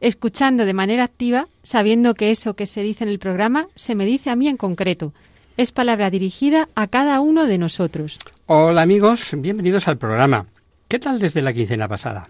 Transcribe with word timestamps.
Escuchando 0.00 0.66
de 0.66 0.74
manera 0.74 1.04
activa, 1.04 1.48
sabiendo 1.62 2.14
que 2.14 2.30
eso 2.30 2.54
que 2.54 2.66
se 2.66 2.82
dice 2.82 3.04
en 3.04 3.10
el 3.10 3.18
programa 3.18 3.68
se 3.74 3.94
me 3.94 4.04
dice 4.04 4.28
a 4.28 4.36
mí 4.36 4.46
en 4.46 4.58
concreto. 4.58 5.14
Es 5.56 5.72
palabra 5.72 6.10
dirigida 6.10 6.68
a 6.74 6.86
cada 6.86 7.20
uno 7.20 7.46
de 7.46 7.56
nosotros. 7.56 8.18
Hola 8.44 8.82
amigos, 8.82 9.30
bienvenidos 9.38 9.88
al 9.88 9.96
programa. 9.96 10.46
¿Qué 10.86 10.98
tal 10.98 11.18
desde 11.18 11.40
la 11.40 11.54
quincena 11.54 11.88
pasada? 11.88 12.28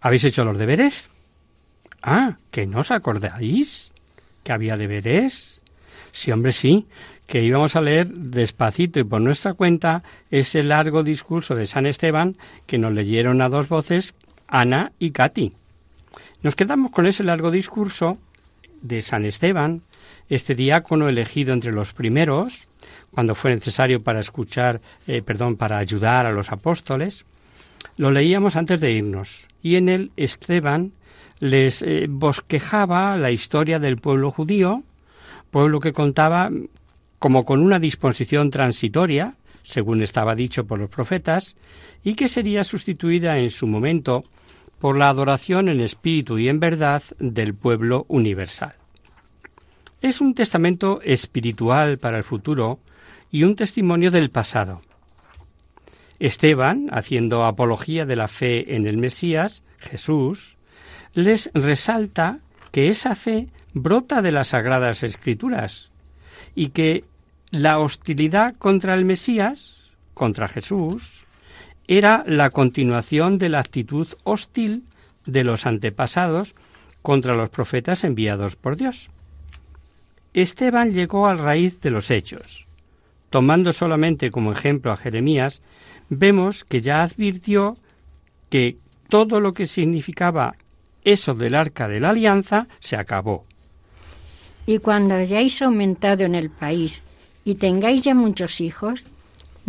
¿Habéis 0.00 0.24
hecho 0.24 0.44
los 0.44 0.58
deberes? 0.58 1.10
Ah, 2.02 2.36
¿que 2.52 2.66
no 2.66 2.80
os 2.80 2.92
acordáis? 2.92 3.90
¿Que 4.44 4.52
había 4.52 4.76
deberes? 4.76 5.60
Sí, 6.12 6.30
hombre, 6.30 6.52
sí, 6.52 6.86
que 7.26 7.42
íbamos 7.42 7.74
a 7.74 7.80
leer 7.80 8.08
despacito 8.08 9.00
y 9.00 9.04
por 9.04 9.20
nuestra 9.20 9.54
cuenta 9.54 10.04
ese 10.30 10.62
largo 10.62 11.02
discurso 11.02 11.56
de 11.56 11.66
San 11.66 11.84
Esteban 11.84 12.36
que 12.66 12.78
nos 12.78 12.92
leyeron 12.92 13.42
a 13.42 13.48
dos 13.48 13.68
voces 13.68 14.14
Ana 14.46 14.92
y 15.00 15.10
Katy. 15.10 15.52
Nos 16.42 16.56
quedamos 16.56 16.90
con 16.90 17.06
ese 17.06 17.22
largo 17.22 17.50
discurso 17.50 18.16
de 18.80 19.02
San 19.02 19.26
Esteban, 19.26 19.82
este 20.30 20.54
diácono 20.54 21.06
elegido 21.06 21.52
entre 21.52 21.70
los 21.70 21.92
primeros, 21.92 22.66
cuando 23.10 23.34
fue 23.34 23.54
necesario 23.54 24.02
para 24.02 24.20
escuchar, 24.20 24.80
eh, 25.06 25.20
perdón, 25.20 25.56
para 25.56 25.76
ayudar 25.76 26.24
a 26.24 26.32
los 26.32 26.50
apóstoles. 26.50 27.26
Lo 27.98 28.10
leíamos 28.10 28.56
antes 28.56 28.80
de 28.80 28.92
irnos 28.92 29.48
y 29.62 29.76
en 29.76 29.90
él 29.90 30.12
Esteban 30.16 30.92
les 31.40 31.82
eh, 31.82 32.06
bosquejaba 32.08 33.18
la 33.18 33.30
historia 33.30 33.78
del 33.78 33.98
pueblo 33.98 34.30
judío, 34.30 34.82
pueblo 35.50 35.78
que 35.80 35.92
contaba 35.92 36.50
como 37.18 37.44
con 37.44 37.60
una 37.60 37.78
disposición 37.78 38.50
transitoria, 38.50 39.34
según 39.62 40.02
estaba 40.02 40.34
dicho 40.34 40.64
por 40.64 40.78
los 40.78 40.88
profetas, 40.88 41.56
y 42.02 42.14
que 42.14 42.28
sería 42.28 42.64
sustituida 42.64 43.38
en 43.38 43.50
su 43.50 43.66
momento 43.66 44.24
por 44.80 44.96
la 44.96 45.10
adoración 45.10 45.68
en 45.68 45.80
espíritu 45.80 46.38
y 46.38 46.48
en 46.48 46.58
verdad 46.58 47.02
del 47.18 47.54
pueblo 47.54 48.06
universal. 48.08 48.74
Es 50.00 50.20
un 50.20 50.34
testamento 50.34 51.00
espiritual 51.02 51.98
para 51.98 52.16
el 52.16 52.24
futuro 52.24 52.80
y 53.30 53.44
un 53.44 53.54
testimonio 53.54 54.10
del 54.10 54.30
pasado. 54.30 54.80
Esteban, 56.18 56.88
haciendo 56.92 57.44
apología 57.44 58.06
de 58.06 58.16
la 58.16 58.28
fe 58.28 58.74
en 58.74 58.86
el 58.86 58.96
Mesías, 58.96 59.62
Jesús, 59.78 60.56
les 61.12 61.50
resalta 61.54 62.40
que 62.72 62.88
esa 62.88 63.14
fe 63.14 63.48
brota 63.74 64.22
de 64.22 64.32
las 64.32 64.48
sagradas 64.48 65.02
escrituras 65.02 65.90
y 66.54 66.68
que 66.68 67.04
la 67.50 67.78
hostilidad 67.78 68.54
contra 68.54 68.94
el 68.94 69.04
Mesías, 69.04 69.90
contra 70.14 70.48
Jesús, 70.48 71.26
era 71.90 72.22
la 72.24 72.50
continuación 72.50 73.38
de 73.38 73.48
la 73.48 73.58
actitud 73.58 74.06
hostil 74.22 74.84
de 75.26 75.42
los 75.42 75.66
antepasados 75.66 76.54
contra 77.02 77.34
los 77.34 77.50
profetas 77.50 78.04
enviados 78.04 78.54
por 78.54 78.76
Dios. 78.76 79.10
Esteban 80.32 80.92
llegó 80.92 81.26
al 81.26 81.38
raíz 81.38 81.80
de 81.80 81.90
los 81.90 82.12
hechos. 82.12 82.68
Tomando 83.28 83.72
solamente 83.72 84.30
como 84.30 84.52
ejemplo 84.52 84.92
a 84.92 84.96
Jeremías, 84.96 85.62
vemos 86.08 86.62
que 86.62 86.80
ya 86.80 87.02
advirtió 87.02 87.76
que 88.50 88.76
todo 89.08 89.40
lo 89.40 89.52
que 89.52 89.66
significaba 89.66 90.54
eso 91.02 91.34
del 91.34 91.56
arca 91.56 91.88
de 91.88 91.98
la 91.98 92.10
alianza 92.10 92.68
se 92.78 92.94
acabó. 92.94 93.46
y 94.64 94.78
cuando 94.78 95.16
hayáis 95.16 95.60
aumentado 95.60 96.22
en 96.22 96.36
el 96.36 96.50
país 96.50 97.02
y 97.44 97.56
tengáis 97.56 98.04
ya 98.04 98.14
muchos 98.14 98.60
hijos, 98.60 99.02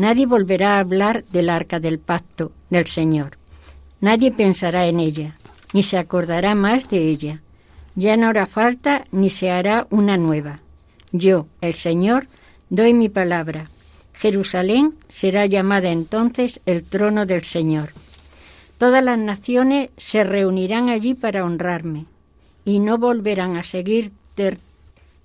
nadie 0.02 0.26
volverá 0.26 0.70
a 0.76 0.80
hablar 0.80 1.24
del 1.26 1.50
arca 1.50 1.80
del 1.80 2.00
pacto 2.00 2.52
del 2.70 2.88
Señor. 2.88 3.38
Nadie 4.00 4.32
pensará 4.32 4.88
en 4.88 5.00
ella, 5.00 5.38
ni 5.74 5.84
se 5.84 5.98
acordará 5.98 6.56
más 6.56 6.90
de 6.90 7.00
ella. 7.14 7.42
Ya 7.96 8.18
no 8.18 8.28
hará 8.30 8.46
falta 8.48 9.06
ni 9.12 9.30
se 9.30 9.52
hará 9.52 9.86
una 9.90 10.18
nueva. 10.18 10.60
Yo, 11.12 11.48
el 11.62 11.74
Señor, 11.76 12.28
doy 12.70 12.94
mi 12.94 13.10
palabra. 13.10 13.70
Jerusalén 14.14 14.96
será 15.10 15.46
llamada 15.46 15.90
entonces 15.90 16.62
el 16.66 16.84
trono 16.84 17.26
del 17.26 17.44
Señor. 17.44 17.90
Todas 18.78 19.04
las 19.04 19.20
naciones 19.20 19.90
se 19.98 20.24
reunirán 20.24 20.90
allí 20.90 21.14
para 21.14 21.44
honrarme 21.46 22.06
y 22.66 22.80
no 22.80 22.98
volverán 22.98 23.58
a 23.58 23.64
seguir 23.64 24.12
ter- 24.36 24.58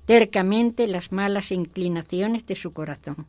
tercamente 0.07 0.87
las 0.87 1.13
malas 1.13 1.51
inclinaciones 1.53 2.47
de 2.47 2.57
su 2.57 2.73
corazón. 2.73 3.27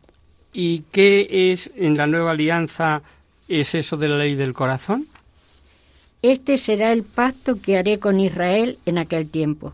¿Y 0.54 0.84
qué 0.92 1.52
es 1.52 1.72
en 1.76 1.98
la 1.98 2.08
nueva 2.08 2.32
alianza? 2.32 3.02
¿Es 3.48 3.76
eso 3.76 3.98
de 3.98 4.08
la 4.08 4.18
ley 4.18 4.36
del 4.36 4.54
corazón? 4.54 5.08
Este 6.22 6.58
será 6.58 6.92
el 6.92 7.04
pacto 7.04 7.62
que 7.62 7.78
haré 7.78 8.00
con 8.00 8.20
Israel 8.20 8.80
en 8.86 8.98
aquel 8.98 9.30
tiempo. 9.30 9.74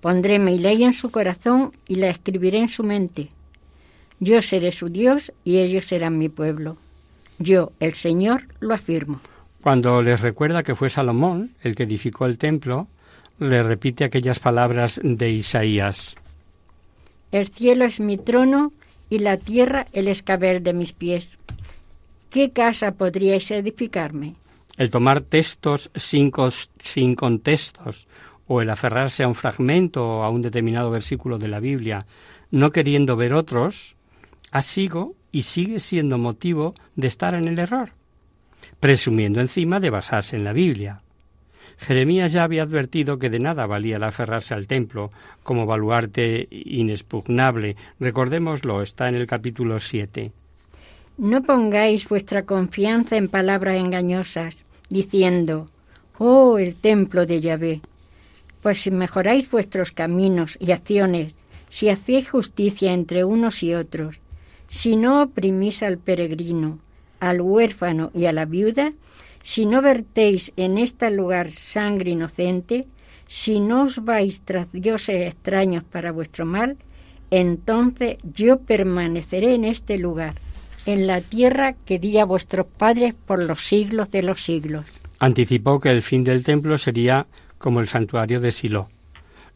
Pondré 0.00 0.38
mi 0.38 0.58
ley 0.58 0.84
en 0.84 0.92
su 0.92 1.10
corazón 1.10 1.72
y 1.88 1.96
la 1.96 2.10
escribiré 2.10 2.58
en 2.58 2.68
su 2.68 2.84
mente. 2.84 3.28
Yo 4.20 4.40
seré 4.42 4.72
su 4.72 4.88
Dios 4.88 5.32
y 5.44 5.58
ellos 5.58 5.86
serán 5.86 6.18
mi 6.18 6.28
pueblo. 6.28 6.76
Yo, 7.38 7.72
el 7.80 7.94
Señor, 7.94 8.44
lo 8.60 8.74
afirmo. 8.74 9.20
Cuando 9.62 10.00
les 10.00 10.20
recuerda 10.20 10.62
que 10.62 10.74
fue 10.74 10.90
Salomón 10.90 11.50
el 11.62 11.74
que 11.74 11.82
edificó 11.82 12.26
el 12.26 12.38
templo, 12.38 12.86
le 13.38 13.62
repite 13.62 14.04
aquellas 14.04 14.38
palabras 14.38 15.00
de 15.02 15.30
Isaías. 15.30 16.16
El 17.32 17.48
cielo 17.48 17.84
es 17.84 17.98
mi 18.00 18.16
trono 18.16 18.72
y 19.08 19.18
la 19.18 19.36
tierra 19.36 19.86
el 19.92 20.08
escabel 20.08 20.62
de 20.62 20.72
mis 20.72 20.92
pies. 20.92 21.38
¿Qué 22.30 22.50
casa 22.50 22.92
podríais 22.92 23.50
edificarme? 23.50 24.34
El 24.76 24.90
tomar 24.90 25.22
textos 25.22 25.90
sin, 25.94 26.32
sin 26.80 27.14
contextos 27.14 28.06
o 28.46 28.60
el 28.60 28.70
aferrarse 28.70 29.24
a 29.24 29.28
un 29.28 29.34
fragmento 29.34 30.04
o 30.06 30.22
a 30.22 30.30
un 30.30 30.42
determinado 30.42 30.90
versículo 30.90 31.38
de 31.38 31.48
la 31.48 31.60
Biblia, 31.60 32.06
no 32.50 32.70
queriendo 32.70 33.16
ver 33.16 33.32
otros, 33.32 33.96
ha 34.50 34.62
sido 34.62 35.14
y 35.32 35.42
sigue 35.42 35.78
siendo 35.78 36.18
motivo 36.18 36.74
de 36.94 37.08
estar 37.08 37.34
en 37.34 37.48
el 37.48 37.58
error, 37.58 37.90
presumiendo 38.80 39.40
encima 39.40 39.80
de 39.80 39.90
basarse 39.90 40.36
en 40.36 40.44
la 40.44 40.52
Biblia. 40.52 41.02
Jeremías 41.78 42.32
ya 42.32 42.44
había 42.44 42.62
advertido 42.62 43.18
que 43.18 43.30
de 43.30 43.38
nada 43.38 43.66
valía 43.66 43.96
el 43.96 44.02
aferrarse 44.02 44.54
al 44.54 44.66
templo 44.66 45.10
como 45.42 45.66
baluarte 45.66 46.48
inexpugnable. 46.50 47.76
Recordémoslo, 48.00 48.82
está 48.82 49.08
en 49.08 49.16
el 49.16 49.26
capítulo 49.26 49.78
7. 49.78 50.32
No 51.18 51.42
pongáis 51.42 52.08
vuestra 52.08 52.44
confianza 52.44 53.16
en 53.16 53.28
palabras 53.28 53.78
engañosas, 53.78 54.56
diciendo, 54.90 55.68
oh, 56.18 56.58
el 56.58 56.74
templo 56.74 57.24
de 57.24 57.40
Yahvé. 57.40 57.80
Pues 58.62 58.82
si 58.82 58.90
mejoráis 58.90 59.50
vuestros 59.50 59.92
caminos 59.92 60.56
y 60.60 60.72
acciones, 60.72 61.34
si 61.70 61.88
hacéis 61.88 62.28
justicia 62.28 62.92
entre 62.92 63.24
unos 63.24 63.62
y 63.62 63.74
otros, 63.74 64.20
si 64.68 64.96
no 64.96 65.22
oprimís 65.22 65.82
al 65.82 65.98
peregrino, 65.98 66.78
al 67.20 67.40
huérfano 67.40 68.10
y 68.14 68.26
a 68.26 68.32
la 68.32 68.44
viuda, 68.44 68.92
si 69.46 69.64
no 69.64 69.80
vertéis 69.80 70.52
en 70.56 70.76
este 70.76 71.08
lugar 71.08 71.52
sangre 71.52 72.10
inocente, 72.10 72.88
si 73.28 73.60
no 73.60 73.84
os 73.84 74.04
vais 74.04 74.42
tras 74.44 74.66
dioses 74.72 75.22
extraños 75.22 75.84
para 75.84 76.10
vuestro 76.10 76.44
mal, 76.44 76.76
entonces 77.30 78.18
yo 78.24 78.58
permaneceré 78.58 79.54
en 79.54 79.64
este 79.64 79.98
lugar, 79.98 80.34
en 80.84 81.06
la 81.06 81.20
tierra 81.20 81.76
que 81.84 82.00
di 82.00 82.18
a 82.18 82.24
vuestros 82.24 82.66
padres 82.66 83.14
por 83.14 83.40
los 83.40 83.64
siglos 83.64 84.10
de 84.10 84.24
los 84.24 84.42
siglos. 84.42 84.84
Anticipó 85.20 85.78
que 85.78 85.90
el 85.90 86.02
fin 86.02 86.24
del 86.24 86.42
templo 86.42 86.76
sería 86.76 87.28
como 87.58 87.78
el 87.78 87.86
santuario 87.86 88.40
de 88.40 88.50
Silo, 88.50 88.88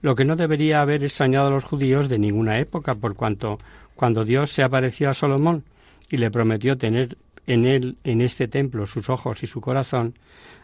lo 0.02 0.14
que 0.14 0.24
no 0.24 0.36
debería 0.36 0.82
haber 0.82 1.02
extrañado 1.02 1.48
a 1.48 1.50
los 1.50 1.64
judíos 1.64 2.08
de 2.08 2.20
ninguna 2.20 2.60
época, 2.60 2.94
por 2.94 3.16
cuanto 3.16 3.58
cuando 3.96 4.24
Dios 4.24 4.52
se 4.52 4.62
apareció 4.62 5.10
a 5.10 5.14
Salomón 5.14 5.64
y 6.12 6.18
le 6.18 6.30
prometió 6.30 6.78
tener 6.78 7.16
en 7.46 7.66
él, 7.66 7.98
en 8.04 8.20
este 8.20 8.48
templo, 8.48 8.86
sus 8.86 9.10
ojos 9.10 9.42
y 9.42 9.46
su 9.46 9.60
corazón, 9.60 10.14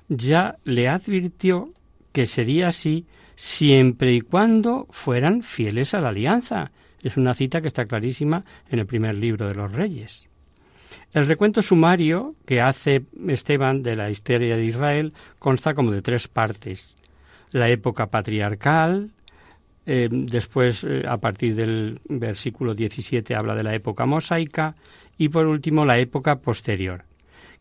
ya 0.08 0.56
le 0.64 0.88
advirtió 0.88 1.72
que 2.12 2.26
sería 2.26 2.68
así 2.68 3.06
siempre 3.34 4.14
y 4.14 4.20
cuando 4.20 4.86
fueran 4.90 5.42
fieles 5.42 5.94
a 5.94 6.00
la 6.00 6.08
alianza. 6.08 6.72
Es 7.02 7.16
una 7.16 7.34
cita 7.34 7.60
que 7.60 7.68
está 7.68 7.84
clarísima 7.84 8.44
en 8.70 8.78
el 8.78 8.86
primer 8.86 9.14
libro 9.14 9.46
de 9.46 9.54
los 9.54 9.72
Reyes. 9.72 10.26
El 11.12 11.26
recuento 11.26 11.62
sumario 11.62 12.34
que 12.44 12.60
hace 12.60 13.04
Esteban 13.28 13.82
de 13.82 13.96
la 13.96 14.10
historia 14.10 14.56
de 14.56 14.64
Israel 14.64 15.12
consta 15.38 15.74
como 15.74 15.90
de 15.90 16.02
tres 16.02 16.28
partes. 16.28 16.96
La 17.52 17.68
época 17.68 18.06
patriarcal, 18.06 19.10
eh, 19.86 20.08
después, 20.10 20.84
eh, 20.84 21.04
a 21.06 21.18
partir 21.18 21.54
del 21.54 22.00
versículo 22.08 22.74
17, 22.74 23.34
habla 23.36 23.54
de 23.54 23.62
la 23.62 23.74
época 23.74 24.04
mosaica 24.04 24.74
y, 25.18 25.28
por 25.28 25.46
último, 25.46 25.84
la 25.84 25.98
época 25.98 26.40
posterior, 26.40 27.04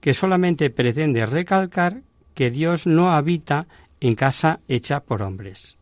que 0.02 0.14
solamente 0.14 0.70
pretende 0.70 1.26
recalcar 1.26 2.02
que 2.34 2.52
Dios 2.52 2.86
no 2.86 3.12
habita 3.12 3.68
en 4.00 4.16
casa 4.16 4.60
hecha 4.68 5.00
por 5.00 5.22
hombres. 5.22 5.78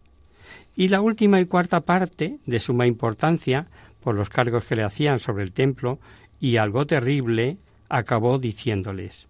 Y 0.76 0.88
la 0.88 1.02
última 1.02 1.40
y 1.40 1.46
cuarta 1.46 1.82
parte, 1.82 2.38
de 2.46 2.60
suma 2.60 2.88
importancia, 2.88 3.68
por 4.02 4.16
los 4.16 4.30
cargos 4.30 4.66
que 4.66 4.76
le 4.76 4.84
hacían 4.84 5.20
sobre 5.20 5.44
el 5.44 5.52
templo, 5.52 6.00
y 6.40 6.58
algo 6.58 6.86
terrible, 6.86 7.58
acabó 7.90 8.40
diciéndoles, 8.40 9.28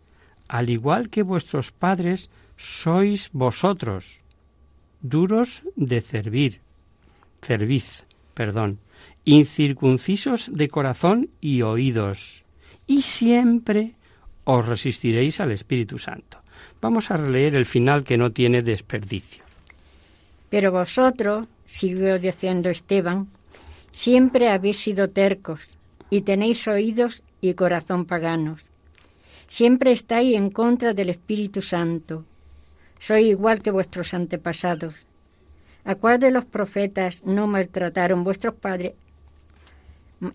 al 0.48 0.70
igual 0.70 1.10
que 1.10 1.24
vuestros 1.24 1.72
padres, 1.72 2.30
sois 2.58 3.30
vosotros, 3.34 4.24
duros 5.02 5.64
de 5.76 6.02
servir, 6.02 6.62
cerviz, 7.42 8.06
perdón, 8.34 8.80
incircuncisos 9.26 10.52
de 10.54 10.68
corazón 10.68 11.30
y 11.40 11.62
oídos, 11.62 12.44
y 12.88 13.02
siempre 13.02 13.96
os 14.44 14.66
resistiréis 14.66 15.40
al 15.40 15.52
Espíritu 15.52 15.98
Santo. 15.98 16.40
Vamos 16.82 17.12
a 17.12 17.18
releer 17.18 17.56
el 17.56 17.66
final 17.66 18.04
que 18.04 18.18
no 18.18 18.32
tiene 18.32 18.62
desperdicio. 18.62 19.44
Pero 20.50 20.72
vosotros, 20.72 21.48
siguió 21.66 22.20
diciendo 22.20 22.70
Esteban, 22.70 23.28
siempre 23.92 24.50
habéis 24.50 24.78
sido 24.78 25.10
tercos 25.10 25.62
y 26.10 26.22
tenéis 26.22 26.68
oídos 26.68 27.24
y 27.40 27.54
corazón 27.54 28.06
paganos. 28.06 28.62
Siempre 29.48 29.92
estáis 29.92 30.36
en 30.36 30.50
contra 30.50 30.94
del 30.94 31.10
Espíritu 31.10 31.62
Santo. 31.62 32.26
Soy 33.00 33.30
igual 33.30 33.62
que 33.62 33.72
vuestros 33.72 34.14
antepasados 34.14 34.96
¿A 35.86 35.96
cuál 35.96 36.20
de 36.20 36.32
los 36.32 36.46
profetas 36.46 37.22
no 37.26 37.48
maltrataron 37.48 38.24
vuestros 38.24 38.56
padres 38.56 38.94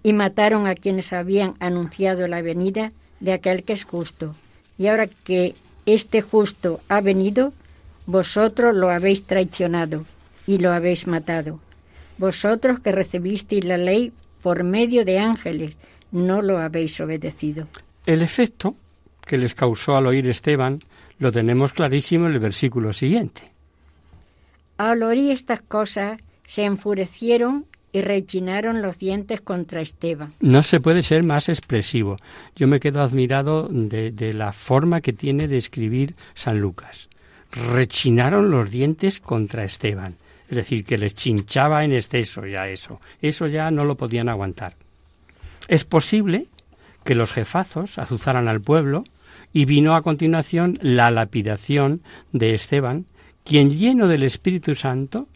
y 0.02 0.12
mataron 0.12 0.67
a 0.67 0.75
quienes 0.75 1.12
habían 1.12 1.55
anunciado 1.61 2.26
la 2.26 2.43
venida 2.43 2.93
de 3.20 3.32
aquel 3.32 3.64
que 3.64 3.73
es 3.73 3.85
justo? 3.85 4.35
Y 4.76 4.87
ahora 4.87 5.08
que 5.25 5.55
este 5.87 6.23
justo 6.23 6.81
ha 6.88 7.00
venido, 7.00 7.52
vosotros 8.06 8.75
lo 8.75 8.90
habéis 8.90 9.25
traicionado 9.25 10.05
y 10.46 10.58
lo 10.58 10.73
habéis 10.73 11.06
matado. 11.06 11.61
Vosotros 12.19 12.81
que 12.81 12.93
recibisteis 12.93 13.64
la 13.64 13.76
ley 13.76 14.12
por 14.43 14.64
medio 14.64 15.05
de 15.05 15.19
ángeles, 15.19 15.76
no 16.11 16.40
lo 16.40 16.58
habéis 16.58 17.00
obedecido. 17.00 17.67
El 18.06 18.23
efecto 18.23 18.75
que 19.26 19.37
les 19.37 19.55
causó 19.55 19.96
al 19.96 20.06
oír 20.06 20.26
Esteban 20.26 20.81
lo 21.19 21.32
tenemos 21.32 21.73
clarísimo 21.73 22.26
en 22.26 22.35
el 22.35 22.38
versículo 22.38 22.93
siguiente. 22.93 23.43
Al 24.79 25.02
oír 25.02 25.32
estas 25.32 25.61
cosas, 25.61 26.20
se 26.46 26.64
enfurecieron 26.64 27.67
y 27.98 28.02
rechinaron 28.02 28.80
los 28.80 28.98
dientes 28.98 29.40
contra 29.40 29.80
Esteban. 29.80 30.32
No 30.40 30.62
se 30.62 30.80
puede 30.80 31.02
ser 31.02 31.24
más 31.24 31.48
expresivo. 31.48 32.16
Yo 32.54 32.68
me 32.68 32.78
quedo 32.80 33.02
admirado 33.02 33.68
de, 33.68 34.12
de, 34.12 34.32
la 34.32 34.52
forma 34.52 35.00
que 35.00 35.12
tiene 35.12 35.48
de 35.48 35.56
escribir 35.56 36.14
San 36.34 36.60
Lucas. 36.60 37.08
Rechinaron 37.50 38.50
los 38.50 38.70
dientes 38.70 39.20
contra 39.20 39.64
Esteban. 39.64 40.14
Es 40.48 40.56
decir, 40.56 40.84
que 40.84 40.96
les 40.96 41.14
chinchaba 41.14 41.84
en 41.84 41.92
exceso 41.92 42.46
ya 42.46 42.68
eso. 42.68 43.00
Eso 43.20 43.48
ya 43.48 43.70
no 43.70 43.84
lo 43.84 43.96
podían 43.96 44.28
aguantar. 44.28 44.76
Es 45.66 45.84
posible 45.84 46.46
que 47.04 47.14
los 47.14 47.32
jefazos 47.32 47.98
azuzaran 47.98 48.48
al 48.48 48.60
pueblo 48.60 49.04
y 49.52 49.64
vino 49.64 49.96
a 49.96 50.02
continuación 50.02 50.78
la 50.82 51.10
lapidación 51.10 52.02
de 52.32 52.54
Esteban 52.54 53.06
quien 53.44 53.70
lleno 53.70 54.08
del 54.08 54.24
Espíritu 54.24 54.74
Santo, 54.74 55.26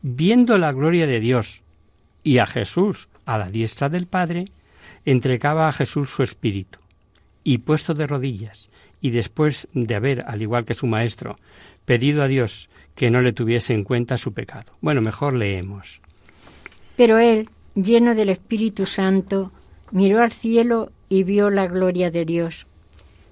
viendo 0.00 0.56
la 0.56 0.72
gloria 0.72 1.06
de 1.06 1.20
Dios 1.20 1.62
y 2.28 2.38
a 2.38 2.46
Jesús 2.46 3.08
a 3.24 3.38
la 3.38 3.50
diestra 3.50 3.88
del 3.88 4.06
Padre, 4.06 4.44
entregaba 5.04 5.68
a 5.68 5.72
Jesús 5.72 6.10
su 6.10 6.22
espíritu. 6.22 6.78
Y 7.44 7.58
puesto 7.58 7.94
de 7.94 8.06
rodillas, 8.06 8.68
y 9.00 9.10
después 9.10 9.68
de 9.72 9.94
haber, 9.94 10.24
al 10.26 10.42
igual 10.42 10.64
que 10.64 10.74
su 10.74 10.86
maestro, 10.86 11.36
pedido 11.84 12.22
a 12.22 12.28
Dios 12.28 12.68
que 12.94 13.10
no 13.10 13.22
le 13.22 13.32
tuviese 13.32 13.72
en 13.72 13.84
cuenta 13.84 14.18
su 14.18 14.32
pecado. 14.32 14.72
Bueno, 14.80 15.00
mejor 15.00 15.34
leemos. 15.34 16.00
Pero 16.96 17.18
él, 17.18 17.48
lleno 17.74 18.14
del 18.14 18.28
Espíritu 18.28 18.84
Santo, 18.86 19.52
miró 19.90 20.22
al 20.22 20.32
cielo 20.32 20.92
y 21.08 21.22
vio 21.22 21.48
la 21.48 21.66
gloria 21.66 22.10
de 22.10 22.24
Dios, 22.24 22.66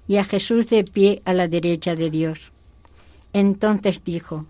y 0.08 0.16
a 0.16 0.24
Jesús 0.24 0.70
de 0.70 0.84
pie 0.84 1.20
a 1.24 1.34
la 1.34 1.48
derecha 1.48 1.94
de 1.94 2.10
Dios 2.10 2.52
entonces 3.36 4.02
dijo, 4.02 4.46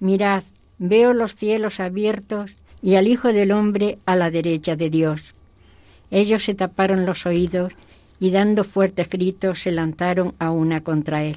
Mirad, 0.00 0.44
veo 0.78 1.12
los 1.12 1.34
cielos 1.34 1.80
abiertos 1.80 2.52
y 2.82 2.96
al 2.96 3.06
Hijo 3.08 3.32
del 3.32 3.52
Hombre 3.52 3.98
a 4.04 4.16
la 4.16 4.30
derecha 4.30 4.76
de 4.76 4.90
Dios. 4.90 5.34
Ellos 6.10 6.44
se 6.44 6.54
taparon 6.54 7.06
los 7.06 7.24
oídos 7.24 7.72
y 8.20 8.30
dando 8.30 8.64
fuertes 8.64 9.08
gritos 9.08 9.62
se 9.62 9.70
lanzaron 9.70 10.34
a 10.38 10.50
una 10.50 10.82
contra 10.82 11.24
él. 11.24 11.36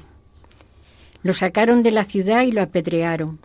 Lo 1.22 1.32
sacaron 1.32 1.82
de 1.82 1.92
la 1.92 2.04
ciudad 2.04 2.42
y 2.42 2.52
lo 2.52 2.62
apedrearon, 2.62 3.38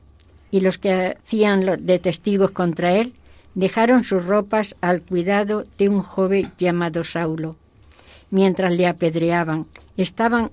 y 0.51 0.61
los 0.61 0.77
que 0.77 1.17
hacían 1.17 1.85
de 1.85 1.99
testigos 1.99 2.51
contra 2.51 2.97
él 2.97 3.13
dejaron 3.55 4.03
sus 4.03 4.25
ropas 4.25 4.75
al 4.81 5.01
cuidado 5.01 5.65
de 5.77 5.89
un 5.89 6.01
joven 6.01 6.51
llamado 6.57 7.03
Saulo. 7.03 7.55
Mientras 8.29 8.71
le 8.71 8.87
apedreaban, 8.87 9.67
estaban 9.97 10.51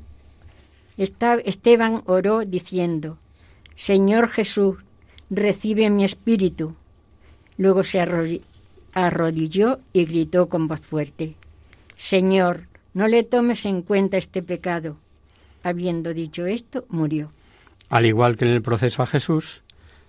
Esteban 0.97 2.03
oró 2.07 2.45
diciendo, 2.45 3.19
Señor 3.77 4.29
Jesús, 4.29 4.79
recibe 5.31 5.91
mi 5.91 6.05
espíritu. 6.05 6.75
Luego 7.59 7.83
se 7.83 8.01
arrodilló 8.95 9.81
y 9.93 10.05
gritó 10.07 10.49
con 10.49 10.67
voz 10.69 10.81
fuerte, 10.81 11.35
Señor, 11.99 12.69
no 12.95 13.09
le 13.09 13.25
tomes 13.25 13.67
en 13.67 13.83
cuenta 13.83 14.17
este 14.17 14.43
pecado. 14.43 14.97
Habiendo 15.65 16.15
dicho 16.15 16.47
esto, 16.47 16.87
murió. 16.89 17.31
Al 17.91 18.07
igual 18.07 18.37
que 18.37 18.45
en 18.45 18.53
el 18.53 18.63
proceso 18.63 19.03
a 19.03 19.07
Jesús, 19.07 19.63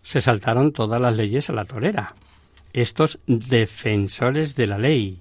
se 0.04 0.22
saltaron 0.22 0.72
todas 0.72 1.02
las 1.02 1.18
leyes 1.18 1.50
a 1.50 1.54
la 1.54 1.66
torera. 1.66 2.16
Estos 2.72 3.20
defensores 3.26 4.56
de 4.56 4.68
la 4.68 4.78
ley. 4.78 5.20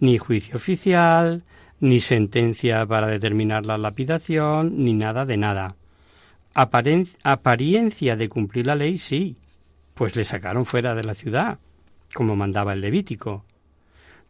Ni 0.00 0.18
juicio 0.18 0.56
oficial, 0.56 1.44
ni 1.78 2.00
sentencia 2.00 2.84
para 2.84 3.06
determinar 3.06 3.64
la 3.64 3.78
lapidación, 3.78 4.84
ni 4.84 4.92
nada 4.92 5.24
de 5.24 5.36
nada. 5.36 5.76
apariencia 6.52 8.16
de 8.16 8.28
cumplir 8.28 8.66
la 8.66 8.74
ley, 8.74 8.98
sí, 8.98 9.36
pues 9.96 10.14
le 10.14 10.24
sacaron 10.24 10.66
fuera 10.66 10.94
de 10.94 11.04
la 11.04 11.14
ciudad, 11.14 11.58
como 12.14 12.36
mandaba 12.36 12.74
el 12.74 12.82
Levítico. 12.82 13.46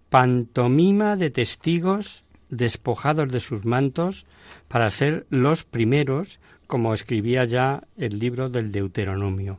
Pantomima 0.09 1.17
de 1.17 1.31
testigos 1.31 2.25
despojados 2.49 3.33
de 3.33 3.41
sus 3.41 3.65
mantos 3.65 4.27
para 4.69 4.89
ser 4.91 5.27
los 5.29 5.65
primeros, 5.65 6.39
como 6.69 6.95
escribía 6.95 7.45
ya 7.45 7.83
el 7.97 8.21
libro 8.21 8.49
del 8.49 8.71
Deuteronomio, 8.71 9.59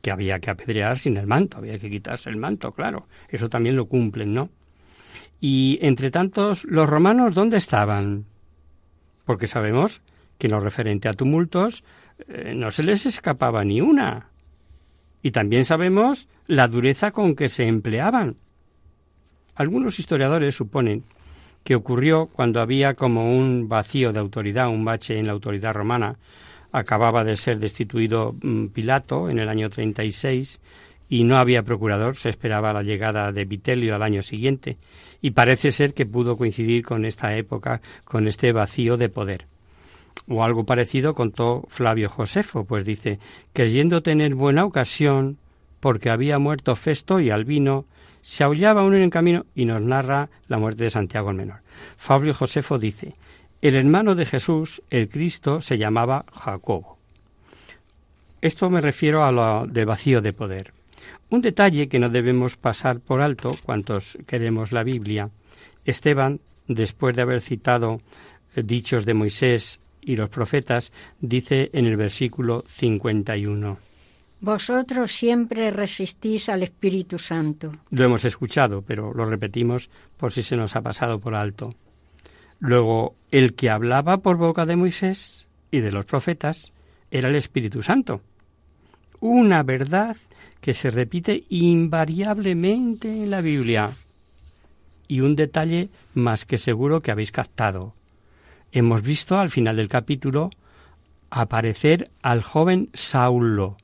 que 0.00 0.12
había 0.12 0.38
que 0.38 0.50
apedrear 0.50 0.96
sin 0.96 1.16
el 1.16 1.26
manto, 1.26 1.58
había 1.58 1.76
que 1.76 1.90
quitarse 1.90 2.30
el 2.30 2.36
manto, 2.36 2.70
claro, 2.70 3.08
eso 3.28 3.48
también 3.48 3.74
lo 3.74 3.86
cumplen, 3.86 4.32
¿no? 4.32 4.50
Y 5.40 5.80
entre 5.82 6.12
tantos, 6.12 6.64
los 6.66 6.88
romanos, 6.88 7.34
¿dónde 7.34 7.56
estaban? 7.56 8.26
Porque 9.24 9.48
sabemos 9.48 10.02
que 10.38 10.46
en 10.46 10.52
lo 10.52 10.60
referente 10.60 11.08
a 11.08 11.14
tumultos 11.14 11.82
eh, 12.28 12.52
no 12.54 12.70
se 12.70 12.84
les 12.84 13.06
escapaba 13.06 13.64
ni 13.64 13.80
una. 13.80 14.27
Y 15.28 15.30
también 15.30 15.66
sabemos 15.66 16.26
la 16.46 16.68
dureza 16.68 17.10
con 17.10 17.36
que 17.36 17.50
se 17.50 17.68
empleaban. 17.68 18.36
Algunos 19.56 19.98
historiadores 19.98 20.54
suponen 20.54 21.04
que 21.64 21.74
ocurrió 21.74 22.30
cuando 22.32 22.62
había 22.62 22.94
como 22.94 23.36
un 23.36 23.68
vacío 23.68 24.10
de 24.10 24.20
autoridad, 24.20 24.70
un 24.70 24.86
bache 24.86 25.18
en 25.18 25.26
la 25.26 25.34
autoridad 25.34 25.74
romana. 25.74 26.16
Acababa 26.72 27.24
de 27.24 27.36
ser 27.36 27.58
destituido 27.58 28.36
mm, 28.40 28.68
Pilato 28.68 29.28
en 29.28 29.38
el 29.38 29.50
año 29.50 29.68
36 29.68 30.62
y 31.10 31.24
no 31.24 31.36
había 31.36 31.62
procurador, 31.62 32.16
se 32.16 32.30
esperaba 32.30 32.72
la 32.72 32.82
llegada 32.82 33.30
de 33.30 33.44
Vitelio 33.44 33.94
al 33.94 34.02
año 34.02 34.22
siguiente, 34.22 34.78
y 35.20 35.32
parece 35.32 35.72
ser 35.72 35.92
que 35.92 36.06
pudo 36.06 36.38
coincidir 36.38 36.86
con 36.86 37.04
esta 37.04 37.36
época, 37.36 37.82
con 38.06 38.28
este 38.28 38.52
vacío 38.52 38.96
de 38.96 39.10
poder. 39.10 39.46
O 40.28 40.44
algo 40.44 40.64
parecido 40.64 41.14
contó 41.14 41.64
Flavio 41.68 42.08
Josefo, 42.08 42.64
pues 42.64 42.84
dice, 42.84 43.18
creyendo 43.52 44.02
tener 44.02 44.34
buena 44.34 44.64
ocasión, 44.64 45.38
porque 45.80 46.10
había 46.10 46.38
muerto 46.38 46.76
Festo 46.76 47.20
y 47.20 47.30
Albino, 47.30 47.86
se 48.20 48.44
aullaba 48.44 48.82
uno 48.84 48.96
en 48.96 49.04
el 49.04 49.10
camino 49.10 49.46
y 49.54 49.64
nos 49.64 49.80
narra 49.80 50.28
la 50.48 50.58
muerte 50.58 50.84
de 50.84 50.90
Santiago 50.90 51.30
el 51.30 51.36
Menor. 51.36 51.60
Fabio 51.96 52.34
Josefo 52.34 52.78
dice, 52.78 53.14
el 53.62 53.74
hermano 53.74 54.14
de 54.14 54.26
Jesús, 54.26 54.82
el 54.90 55.08
Cristo, 55.08 55.60
se 55.60 55.78
llamaba 55.78 56.26
Jacobo. 56.32 56.98
Esto 58.40 58.70
me 58.70 58.80
refiero 58.80 59.24
a 59.24 59.32
lo 59.32 59.66
de 59.66 59.84
vacío 59.84 60.20
de 60.20 60.32
poder. 60.32 60.72
Un 61.30 61.40
detalle 61.40 61.88
que 61.88 61.98
no 61.98 62.08
debemos 62.08 62.56
pasar 62.56 63.00
por 63.00 63.20
alto 63.20 63.56
cuantos 63.64 64.16
queremos 64.26 64.72
la 64.72 64.84
Biblia. 64.84 65.30
Esteban, 65.84 66.40
después 66.68 67.16
de 67.16 67.22
haber 67.22 67.40
citado 67.40 67.98
eh, 68.54 68.62
dichos 68.62 69.04
de 69.04 69.14
Moisés 69.14 69.80
y 70.08 70.16
los 70.16 70.30
profetas, 70.30 70.90
dice 71.20 71.68
en 71.74 71.84
el 71.84 71.98
versículo 71.98 72.64
51. 72.66 73.76
Vosotros 74.40 75.12
siempre 75.12 75.70
resistís 75.70 76.48
al 76.48 76.62
Espíritu 76.62 77.18
Santo. 77.18 77.72
Lo 77.90 78.06
hemos 78.06 78.24
escuchado, 78.24 78.80
pero 78.80 79.12
lo 79.12 79.26
repetimos 79.26 79.90
por 80.16 80.32
si 80.32 80.42
se 80.42 80.56
nos 80.56 80.76
ha 80.76 80.80
pasado 80.80 81.18
por 81.18 81.34
alto. 81.34 81.74
Luego, 82.58 83.16
el 83.30 83.52
que 83.52 83.68
hablaba 83.68 84.16
por 84.16 84.38
boca 84.38 84.64
de 84.64 84.76
Moisés 84.76 85.46
y 85.70 85.80
de 85.80 85.92
los 85.92 86.06
profetas 86.06 86.72
era 87.10 87.28
el 87.28 87.36
Espíritu 87.36 87.82
Santo. 87.82 88.22
Una 89.20 89.62
verdad 89.62 90.16
que 90.62 90.72
se 90.72 90.90
repite 90.90 91.44
invariablemente 91.50 93.08
en 93.08 93.30
la 93.30 93.42
Biblia. 93.42 93.90
Y 95.06 95.20
un 95.20 95.36
detalle 95.36 95.90
más 96.14 96.46
que 96.46 96.56
seguro 96.56 97.02
que 97.02 97.10
habéis 97.10 97.30
captado. 97.30 97.92
Hemos 98.72 99.02
visto 99.02 99.38
al 99.38 99.50
final 99.50 99.76
del 99.76 99.88
capítulo 99.88 100.50
aparecer 101.30 102.10
al 102.22 102.42
joven 102.42 102.90
Saulo, 102.94 103.76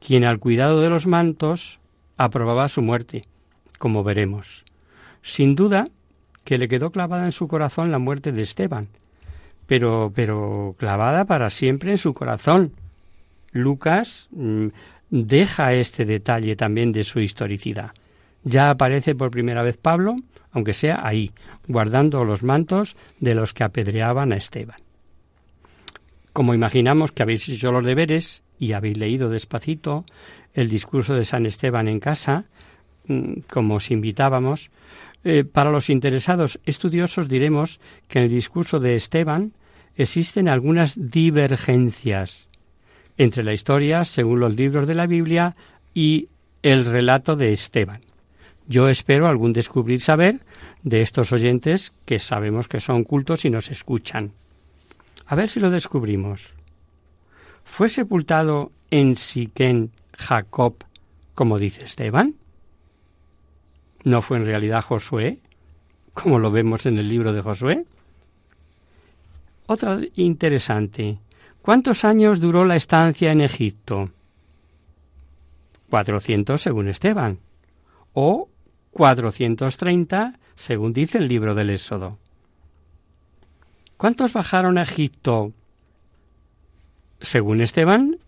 quien 0.00 0.24
al 0.24 0.38
cuidado 0.38 0.80
de 0.80 0.90
los 0.90 1.06
mantos 1.06 1.78
aprobaba 2.16 2.68
su 2.68 2.82
muerte, 2.82 3.24
como 3.78 4.04
veremos. 4.04 4.64
Sin 5.22 5.54
duda 5.54 5.86
que 6.44 6.58
le 6.58 6.68
quedó 6.68 6.90
clavada 6.90 7.24
en 7.24 7.32
su 7.32 7.48
corazón 7.48 7.90
la 7.90 7.98
muerte 7.98 8.32
de 8.32 8.42
Esteban, 8.42 8.88
pero, 9.66 10.12
pero 10.14 10.76
clavada 10.78 11.24
para 11.24 11.50
siempre 11.50 11.90
en 11.90 11.98
su 11.98 12.14
corazón. 12.14 12.72
Lucas 13.52 14.28
mm, 14.30 14.68
deja 15.10 15.72
este 15.72 16.04
detalle 16.04 16.54
también 16.54 16.92
de 16.92 17.04
su 17.04 17.20
historicidad. 17.20 17.92
Ya 18.44 18.70
aparece 18.70 19.14
por 19.14 19.30
primera 19.30 19.62
vez 19.62 19.76
Pablo, 19.76 20.16
aunque 20.56 20.72
sea 20.72 21.06
ahí, 21.06 21.32
guardando 21.68 22.24
los 22.24 22.42
mantos 22.42 22.96
de 23.20 23.34
los 23.34 23.52
que 23.52 23.62
apedreaban 23.62 24.32
a 24.32 24.38
Esteban. 24.38 24.78
Como 26.32 26.54
imaginamos 26.54 27.12
que 27.12 27.22
habéis 27.22 27.46
hecho 27.50 27.72
los 27.72 27.84
deberes 27.84 28.42
y 28.58 28.72
habéis 28.72 28.96
leído 28.96 29.28
despacito 29.28 30.06
el 30.54 30.70
discurso 30.70 31.12
de 31.12 31.26
San 31.26 31.44
Esteban 31.44 31.88
en 31.88 32.00
casa, 32.00 32.46
mm, 33.06 33.40
como 33.50 33.74
os 33.74 33.90
invitábamos, 33.90 34.70
eh, 35.24 35.44
para 35.44 35.70
los 35.70 35.90
interesados 35.90 36.58
estudiosos 36.64 37.28
diremos 37.28 37.78
que 38.08 38.20
en 38.20 38.24
el 38.24 38.30
discurso 38.30 38.80
de 38.80 38.96
Esteban 38.96 39.52
existen 39.94 40.48
algunas 40.48 41.10
divergencias 41.10 42.48
entre 43.18 43.44
la 43.44 43.52
historia, 43.52 44.04
según 44.04 44.40
los 44.40 44.56
libros 44.56 44.88
de 44.88 44.94
la 44.94 45.06
Biblia, 45.06 45.54
y 45.92 46.28
el 46.62 46.86
relato 46.86 47.36
de 47.36 47.52
Esteban. 47.52 48.00
Yo 48.68 48.88
espero 48.88 49.28
algún 49.28 49.52
descubrir 49.52 50.00
saber 50.00 50.40
de 50.86 51.02
estos 51.02 51.32
oyentes 51.32 51.92
que 52.06 52.20
sabemos 52.20 52.68
que 52.68 52.80
son 52.80 53.02
cultos 53.02 53.44
y 53.44 53.50
nos 53.50 53.72
escuchan. 53.72 54.30
A 55.26 55.34
ver 55.34 55.48
si 55.48 55.58
lo 55.58 55.68
descubrimos. 55.68 56.54
¿Fue 57.64 57.88
sepultado 57.88 58.70
en 58.92 59.16
Siquén 59.16 59.90
Jacob, 60.16 60.76
como 61.34 61.58
dice 61.58 61.84
Esteban? 61.84 62.36
¿No 64.04 64.22
fue 64.22 64.36
en 64.36 64.44
realidad 64.44 64.84
Josué, 64.84 65.40
como 66.14 66.38
lo 66.38 66.52
vemos 66.52 66.86
en 66.86 66.98
el 66.98 67.08
libro 67.08 67.32
de 67.32 67.42
Josué? 67.42 67.84
Otra 69.66 69.98
interesante. 70.14 71.18
¿Cuántos 71.62 72.04
años 72.04 72.38
duró 72.38 72.64
la 72.64 72.76
estancia 72.76 73.32
en 73.32 73.40
Egipto? 73.40 74.08
Cuatrocientos 75.90 76.62
según 76.62 76.86
Esteban, 76.86 77.40
o 78.12 78.48
cuatrocientos 78.92 79.78
treinta 79.78 80.38
según 80.56 80.92
dice 80.92 81.18
el 81.18 81.28
libro 81.28 81.54
del 81.54 81.70
Éxodo. 81.70 82.18
¿Cuántos 83.96 84.32
bajaron 84.32 84.76
a 84.76 84.82
Egipto? 84.82 85.52
Según 87.20 87.60
Esteban, 87.60 88.18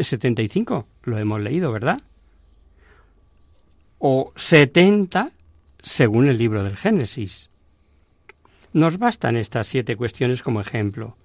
setenta 0.00 0.42
y 0.42 0.48
cinco. 0.48 0.86
Lo 1.02 1.18
hemos 1.18 1.40
leído, 1.40 1.72
¿verdad? 1.72 2.00
O 3.98 4.32
setenta 4.36 5.32
según 5.82 6.28
el 6.28 6.38
libro 6.38 6.62
del 6.62 6.76
Génesis. 6.76 7.50
Nos 8.72 8.98
bastan 8.98 9.36
estas 9.36 9.66
siete 9.66 9.96
cuestiones 9.96 10.42
como 10.42 10.60
ejemplo. 10.60 11.16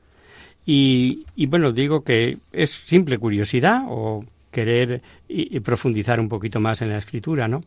Y, 0.66 1.26
bueno, 1.46 1.72
digo 1.72 2.04
que 2.04 2.40
es 2.52 2.72
simple 2.72 3.20
curiosidad 3.20 3.84
o 3.88 4.26
querer 4.56 5.02
y, 5.28 5.60
profundizar 5.60 6.22
un 6.22 6.30
poquito 6.30 6.62
más 6.62 6.82
en 6.82 6.88
la 6.88 6.98
escritura, 6.98 7.50
¿no? 7.50 7.62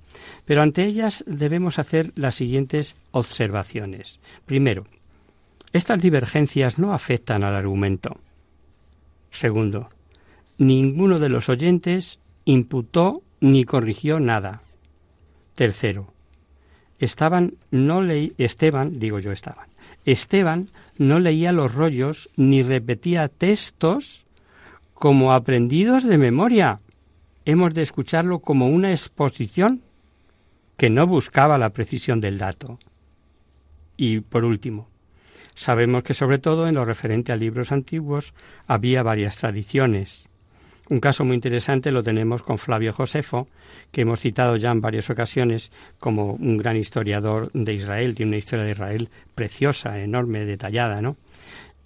Pero 0.47 0.62
ante 0.62 0.87
ellas 0.87 1.23
debemos 1.26 1.78
hacer 1.78 2.12
las 2.14 2.37
siguientes 2.37 2.97
observaciones. 3.11 4.21
Primero, 4.47 4.87
estas 5.75 6.00
divergencias 6.00 6.78
no 6.78 6.95
afectan 6.95 7.45
al 7.45 7.54
argumento. 7.54 8.16
Segundo, 9.30 9.90
ninguno 10.57 11.18
de 11.18 11.28
los 11.28 11.50
oyentes 11.50 12.21
imputó 12.47 13.21
ni 13.40 13.64
corrigió 13.64 14.18
nada. 14.18 14.62
Tercero, 15.54 16.14
estaban 16.99 17.57
no 17.71 18.00
leí 18.00 18.33
Esteban, 18.38 18.99
digo 18.99 19.18
yo 19.18 19.30
estaban. 19.30 19.68
Esteban 20.07 20.71
no 20.97 21.21
leía 21.21 21.52
los 21.52 21.75
rollos 21.75 22.30
ni 22.35 22.62
repetía 22.62 23.28
textos 23.28 24.25
como 24.99 25.33
aprendidos 25.33 26.02
de 26.02 26.19
memoria. 26.19 26.81
Hemos 27.45 27.73
de 27.73 27.83
escucharlo 27.83 28.40
como 28.40 28.69
una 28.69 28.90
exposición 28.90 29.83
que 30.76 30.90
no 30.90 31.07
buscaba 31.07 31.57
la 31.57 31.71
precisión 31.71 32.21
del 32.21 32.37
dato. 32.37 32.78
Y 33.97 34.21
por 34.21 34.45
último, 34.45 34.88
sabemos 35.55 36.02
que 36.02 36.14
sobre 36.14 36.38
todo 36.38 36.67
en 36.67 36.75
lo 36.75 36.85
referente 36.85 37.31
a 37.31 37.37
libros 37.37 37.71
antiguos 37.71 38.35
había 38.67 39.05
varias 39.05 39.37
tradiciones. 39.37 40.25
Un 40.88 41.00
caso 41.00 41.25
muy 41.25 41.37
interesante 41.37 41.93
lo 41.93 42.02
tenemos 42.02 42.43
con 42.43 42.59
Flavio 42.59 42.93
Josefo, 42.93 43.47
que 43.93 44.00
hemos 44.00 44.21
citado 44.21 44.57
ya 44.57 44.73
en 44.73 44.81
varias 44.81 45.11
ocasiones 45.11 45.71
como 46.00 46.33
un 46.33 46.57
gran 46.57 46.76
historiador 46.76 47.52
de 47.52 47.75
Israel, 47.75 48.14
tiene 48.14 48.31
una 48.31 48.38
historia 48.38 48.64
de 48.64 48.73
Israel 48.73 49.09
preciosa, 49.35 50.00
enorme, 50.00 50.45
detallada, 50.45 51.00
¿no? 51.00 51.17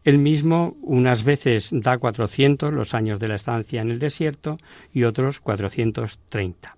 Él 0.05 0.19
mismo 0.19 0.77
unas 0.83 1.25
veces 1.25 1.71
da 1.73 1.99
400 1.99 2.73
los 2.73 2.95
años 2.95 3.21
de 3.21 3.29
la 3.29 3.37
estancia 3.37 3.81
en 3.83 3.91
el 3.91 3.99
desierto 3.99 4.59
y 4.93 5.05
otros 5.05 5.41
430. 5.41 6.77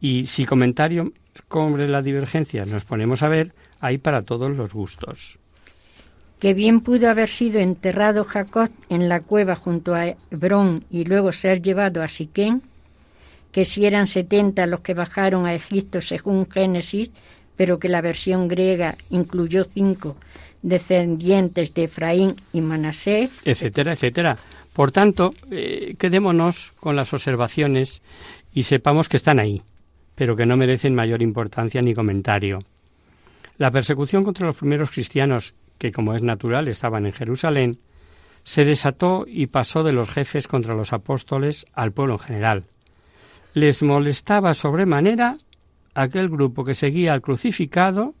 Y 0.00 0.24
si 0.24 0.44
comentario 0.44 1.12
sobre 1.50 1.88
la 1.88 2.02
divergencia 2.02 2.66
nos 2.66 2.84
ponemos 2.84 3.22
a 3.22 3.28
ver, 3.28 3.54
hay 3.80 3.98
para 3.98 4.22
todos 4.22 4.56
los 4.56 4.72
gustos 4.72 5.38
que 6.38 6.52
bien 6.52 6.80
pudo 6.80 7.08
haber 7.08 7.28
sido 7.28 7.60
enterrado 7.60 8.24
Jacob 8.24 8.70
en 8.88 9.08
la 9.08 9.20
cueva 9.20 9.56
junto 9.56 9.94
a 9.94 10.08
Hebrón 10.30 10.84
y 10.90 11.04
luego 11.04 11.32
ser 11.32 11.62
llevado 11.62 12.02
a 12.02 12.08
Siquén, 12.08 12.62
que 13.52 13.64
si 13.64 13.86
eran 13.86 14.06
setenta 14.06 14.66
los 14.66 14.80
que 14.80 14.94
bajaron 14.94 15.46
a 15.46 15.54
Egipto 15.54 16.00
según 16.00 16.48
Génesis, 16.50 17.10
pero 17.56 17.78
que 17.78 17.88
la 17.88 18.02
versión 18.02 18.48
griega 18.48 18.96
incluyó 19.08 19.64
cinco 19.64 20.16
descendientes 20.66 21.72
de 21.74 21.84
Efraín 21.84 22.34
y 22.52 22.60
Manasés, 22.60 23.30
etcétera, 23.44 23.92
etcétera. 23.92 24.36
Por 24.72 24.90
tanto, 24.90 25.30
eh, 25.50 25.94
quedémonos 25.98 26.72
con 26.80 26.96
las 26.96 27.14
observaciones 27.14 28.02
y 28.52 28.64
sepamos 28.64 29.08
que 29.08 29.16
están 29.16 29.38
ahí, 29.38 29.62
pero 30.16 30.34
que 30.34 30.44
no 30.44 30.56
merecen 30.56 30.94
mayor 30.94 31.22
importancia 31.22 31.80
ni 31.82 31.94
comentario. 31.94 32.58
La 33.58 33.70
persecución 33.70 34.24
contra 34.24 34.46
los 34.46 34.56
primeros 34.56 34.90
cristianos 34.90 35.54
que 35.78 35.92
como 35.92 36.14
es 36.14 36.22
natural 36.22 36.68
estaban 36.68 37.06
en 37.06 37.12
Jerusalén, 37.12 37.78
se 38.42 38.64
desató 38.64 39.24
y 39.26 39.46
pasó 39.46 39.82
de 39.82 39.92
los 39.92 40.10
jefes 40.10 40.48
contra 40.48 40.74
los 40.74 40.92
apóstoles 40.92 41.66
al 41.74 41.92
pueblo 41.92 42.14
en 42.14 42.20
general. 42.20 42.64
Les 43.54 43.82
molestaba 43.82 44.54
sobremanera 44.54 45.36
aquel 45.94 46.28
grupo 46.28 46.64
que 46.64 46.74
seguía 46.74 47.12
al 47.12 47.22
crucificado, 47.22 48.14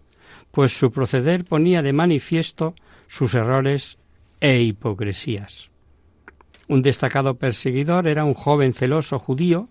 pues 0.56 0.72
su 0.72 0.90
proceder 0.90 1.44
ponía 1.44 1.82
de 1.82 1.92
manifiesto 1.92 2.74
sus 3.08 3.34
errores 3.34 3.98
e 4.40 4.62
hipocresías. 4.62 5.68
Un 6.66 6.80
destacado 6.80 7.34
perseguidor 7.34 8.08
era 8.08 8.24
un 8.24 8.32
joven 8.32 8.72
celoso 8.72 9.18
judío, 9.18 9.68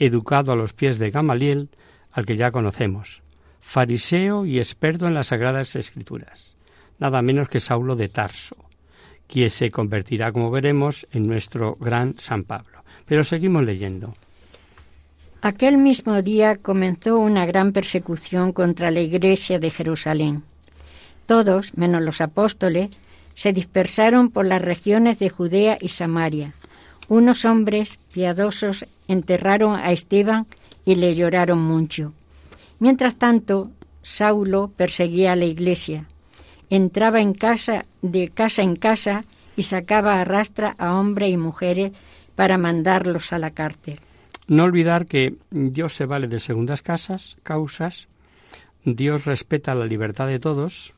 educado 0.00 0.50
a 0.50 0.56
los 0.56 0.72
pies 0.72 0.98
de 0.98 1.10
Gamaliel, 1.10 1.68
al 2.10 2.26
que 2.26 2.34
ya 2.34 2.50
conocemos, 2.50 3.22
fariseo 3.60 4.44
y 4.46 4.58
experto 4.58 5.06
en 5.06 5.14
las 5.14 5.28
sagradas 5.28 5.76
escrituras, 5.76 6.56
nada 6.98 7.22
menos 7.22 7.48
que 7.48 7.60
Saulo 7.60 7.94
de 7.94 8.08
Tarso, 8.08 8.56
quien 9.28 9.48
se 9.48 9.70
convertirá, 9.70 10.32
como 10.32 10.50
veremos, 10.50 11.06
en 11.12 11.28
nuestro 11.28 11.76
gran 11.76 12.18
San 12.18 12.42
Pablo. 12.42 12.82
Pero 13.04 13.22
seguimos 13.22 13.62
leyendo. 13.62 14.12
Aquel 15.42 15.76
mismo 15.76 16.22
día 16.22 16.56
comenzó 16.56 17.18
una 17.18 17.44
gran 17.44 17.72
persecución 17.72 18.52
contra 18.52 18.90
la 18.90 19.00
iglesia 19.00 19.58
de 19.58 19.70
Jerusalén. 19.70 20.42
Todos, 21.26 21.76
menos 21.76 22.02
los 22.02 22.20
apóstoles, 22.20 22.90
se 23.34 23.52
dispersaron 23.52 24.30
por 24.30 24.46
las 24.46 24.62
regiones 24.62 25.18
de 25.18 25.28
Judea 25.28 25.76
y 25.80 25.90
Samaria. 25.90 26.54
Unos 27.08 27.44
hombres 27.44 27.98
piadosos 28.12 28.86
enterraron 29.08 29.76
a 29.76 29.92
Esteban 29.92 30.46
y 30.86 30.94
le 30.94 31.14
lloraron 31.14 31.60
mucho. 31.60 32.12
Mientras 32.78 33.16
tanto, 33.16 33.70
Saulo 34.02 34.70
perseguía 34.74 35.32
a 35.32 35.36
la 35.36 35.44
iglesia. 35.44 36.06
Entraba 36.70 37.20
en 37.20 37.34
casa 37.34 37.84
de 38.00 38.30
casa 38.30 38.62
en 38.62 38.76
casa 38.76 39.24
y 39.54 39.64
sacaba 39.64 40.20
a 40.20 40.24
rastra 40.24 40.74
a 40.78 40.94
hombres 40.94 41.30
y 41.30 41.36
mujeres 41.36 41.92
para 42.34 42.58
mandarlos 42.58 43.32
a 43.32 43.38
la 43.38 43.50
cárcel. 43.50 44.00
No 44.48 44.64
olvidar 44.64 45.06
que 45.06 45.34
Dios 45.50 45.94
se 45.94 46.06
vale 46.06 46.28
de 46.28 46.38
segundas 46.38 46.82
casas, 46.82 47.36
causas, 47.42 48.08
Dios 48.84 49.24
respeta 49.24 49.74
la 49.74 49.86
libertad 49.86 50.28
de 50.28 50.38
todos, 50.38 50.94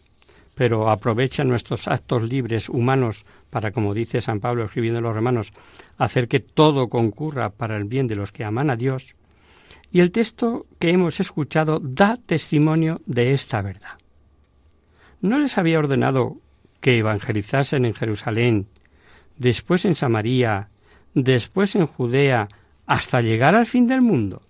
pero 0.54 0.90
aprovecha 0.90 1.44
nuestros 1.44 1.88
actos 1.88 2.22
libres 2.22 2.68
humanos 2.68 3.24
para, 3.48 3.70
como 3.70 3.94
dice 3.94 4.20
San 4.20 4.40
Pablo 4.40 4.64
escribiendo 4.64 4.98
a 4.98 5.02
los 5.02 5.14
romanos, 5.14 5.52
hacer 5.96 6.28
que 6.28 6.40
todo 6.40 6.88
concurra 6.88 7.50
para 7.50 7.76
el 7.76 7.84
bien 7.84 8.06
de 8.06 8.16
los 8.16 8.32
que 8.32 8.44
aman 8.44 8.68
a 8.68 8.76
Dios. 8.76 9.14
Y 9.90 10.00
el 10.00 10.10
texto 10.10 10.66
que 10.78 10.90
hemos 10.90 11.20
escuchado 11.20 11.80
da 11.80 12.16
testimonio 12.16 13.00
de 13.06 13.32
esta 13.32 13.62
verdad. 13.62 13.98
¿No 15.22 15.38
les 15.38 15.56
había 15.56 15.78
ordenado 15.78 16.36
que 16.80 16.98
evangelizasen 16.98 17.84
en 17.84 17.94
Jerusalén, 17.94 18.66
después 19.36 19.84
en 19.84 19.94
Samaria, 19.94 20.68
después 21.14 21.74
en 21.74 21.86
Judea, 21.86 22.48
hasta 22.88 23.20
llegar 23.20 23.54
al 23.54 23.66
fin 23.66 23.86
del 23.86 24.00
mundo? 24.00 24.42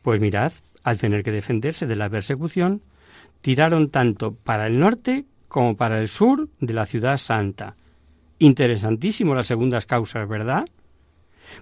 Pues 0.00 0.18
mirad, 0.18 0.52
al 0.82 0.98
tener 0.98 1.22
que 1.22 1.30
defenderse 1.30 1.86
de 1.86 1.94
la 1.94 2.10
persecución, 2.10 2.82
tiraron 3.42 3.90
tanto 3.90 4.34
para 4.34 4.66
el 4.66 4.80
norte 4.80 5.26
como 5.46 5.76
para 5.76 6.00
el 6.00 6.08
sur 6.08 6.48
de 6.58 6.72
la 6.72 6.86
ciudad 6.86 7.18
santa. 7.18 7.76
Interesantísimo 8.38 9.34
las 9.34 9.46
segundas 9.46 9.84
causas, 9.84 10.26
¿verdad? 10.26 10.64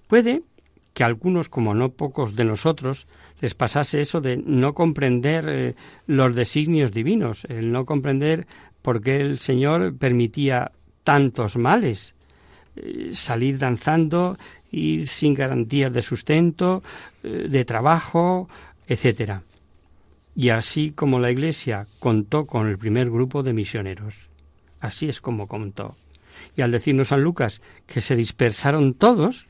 Puede 0.06 0.42
que 0.94 1.02
a 1.02 1.06
algunos, 1.06 1.48
como 1.48 1.74
no 1.74 1.90
pocos 1.90 2.36
de 2.36 2.44
nosotros, 2.44 3.08
les 3.40 3.54
pasase 3.54 4.00
eso 4.00 4.20
de 4.20 4.36
no 4.36 4.74
comprender 4.74 5.46
eh, 5.48 5.74
los 6.06 6.34
designios 6.34 6.92
divinos, 6.92 7.44
el 7.46 7.72
no 7.72 7.84
comprender 7.84 8.46
por 8.82 9.02
qué 9.02 9.20
el 9.20 9.38
Señor 9.38 9.96
permitía 9.96 10.70
tantos 11.02 11.56
males, 11.56 12.14
eh, 12.76 13.10
salir 13.12 13.58
danzando, 13.58 14.36
ir 14.70 15.06
sin 15.06 15.34
garantías 15.34 15.92
de 15.92 16.02
sustento, 16.02 16.82
eh, 17.22 17.46
de 17.48 17.64
trabajo, 17.64 18.48
etcétera 18.86 19.42
y 20.34 20.50
así 20.50 20.92
como 20.92 21.18
la 21.18 21.30
Iglesia 21.30 21.86
contó 21.98 22.46
con 22.46 22.68
el 22.68 22.78
primer 22.78 23.10
grupo 23.10 23.42
de 23.42 23.52
misioneros. 23.52 24.30
Así 24.80 25.08
es 25.08 25.20
como 25.20 25.46
contó. 25.46 25.96
Y 26.56 26.62
al 26.62 26.70
decirnos 26.70 27.08
San 27.08 27.22
Lucas 27.22 27.60
que 27.86 28.00
se 28.00 28.16
dispersaron 28.16 28.94
todos, 28.94 29.48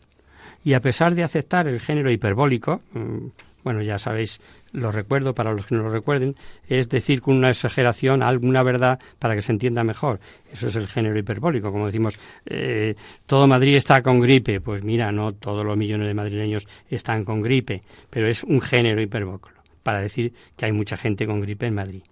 y 0.64 0.72
a 0.72 0.80
pesar 0.80 1.14
de 1.14 1.22
aceptar 1.22 1.68
el 1.68 1.80
género 1.80 2.10
hiperbólico, 2.10 2.82
mm, 2.92 3.26
bueno, 3.62 3.82
ya 3.82 3.98
sabéis, 3.98 4.40
lo 4.72 4.90
recuerdo 4.90 5.34
para 5.34 5.52
los 5.52 5.66
que 5.66 5.74
no 5.74 5.82
lo 5.82 5.90
recuerden, 5.90 6.36
es 6.68 6.88
decir 6.88 7.20
con 7.20 7.36
una 7.36 7.50
exageración 7.50 8.22
alguna 8.22 8.62
verdad 8.62 8.98
para 9.18 9.34
que 9.34 9.42
se 9.42 9.52
entienda 9.52 9.84
mejor. 9.84 10.20
Eso 10.52 10.68
es 10.68 10.76
el 10.76 10.88
género 10.88 11.18
hiperbólico, 11.18 11.72
como 11.72 11.86
decimos, 11.86 12.18
eh, 12.46 12.94
todo 13.26 13.46
Madrid 13.46 13.76
está 13.76 14.02
con 14.02 14.20
gripe. 14.20 14.60
Pues 14.60 14.82
mira, 14.82 15.12
no 15.12 15.32
todos 15.32 15.64
los 15.64 15.76
millones 15.76 16.08
de 16.08 16.14
madrileños 16.14 16.68
están 16.88 17.24
con 17.24 17.42
gripe, 17.42 17.82
pero 18.10 18.28
es 18.28 18.44
un 18.44 18.60
género 18.60 19.00
hiperbólico 19.00 19.50
para 19.82 20.00
decir 20.00 20.32
que 20.56 20.66
hay 20.66 20.72
mucha 20.72 20.96
gente 20.96 21.26
con 21.26 21.40
gripe 21.40 21.66
en 21.66 21.74
Madrid. 21.74 22.02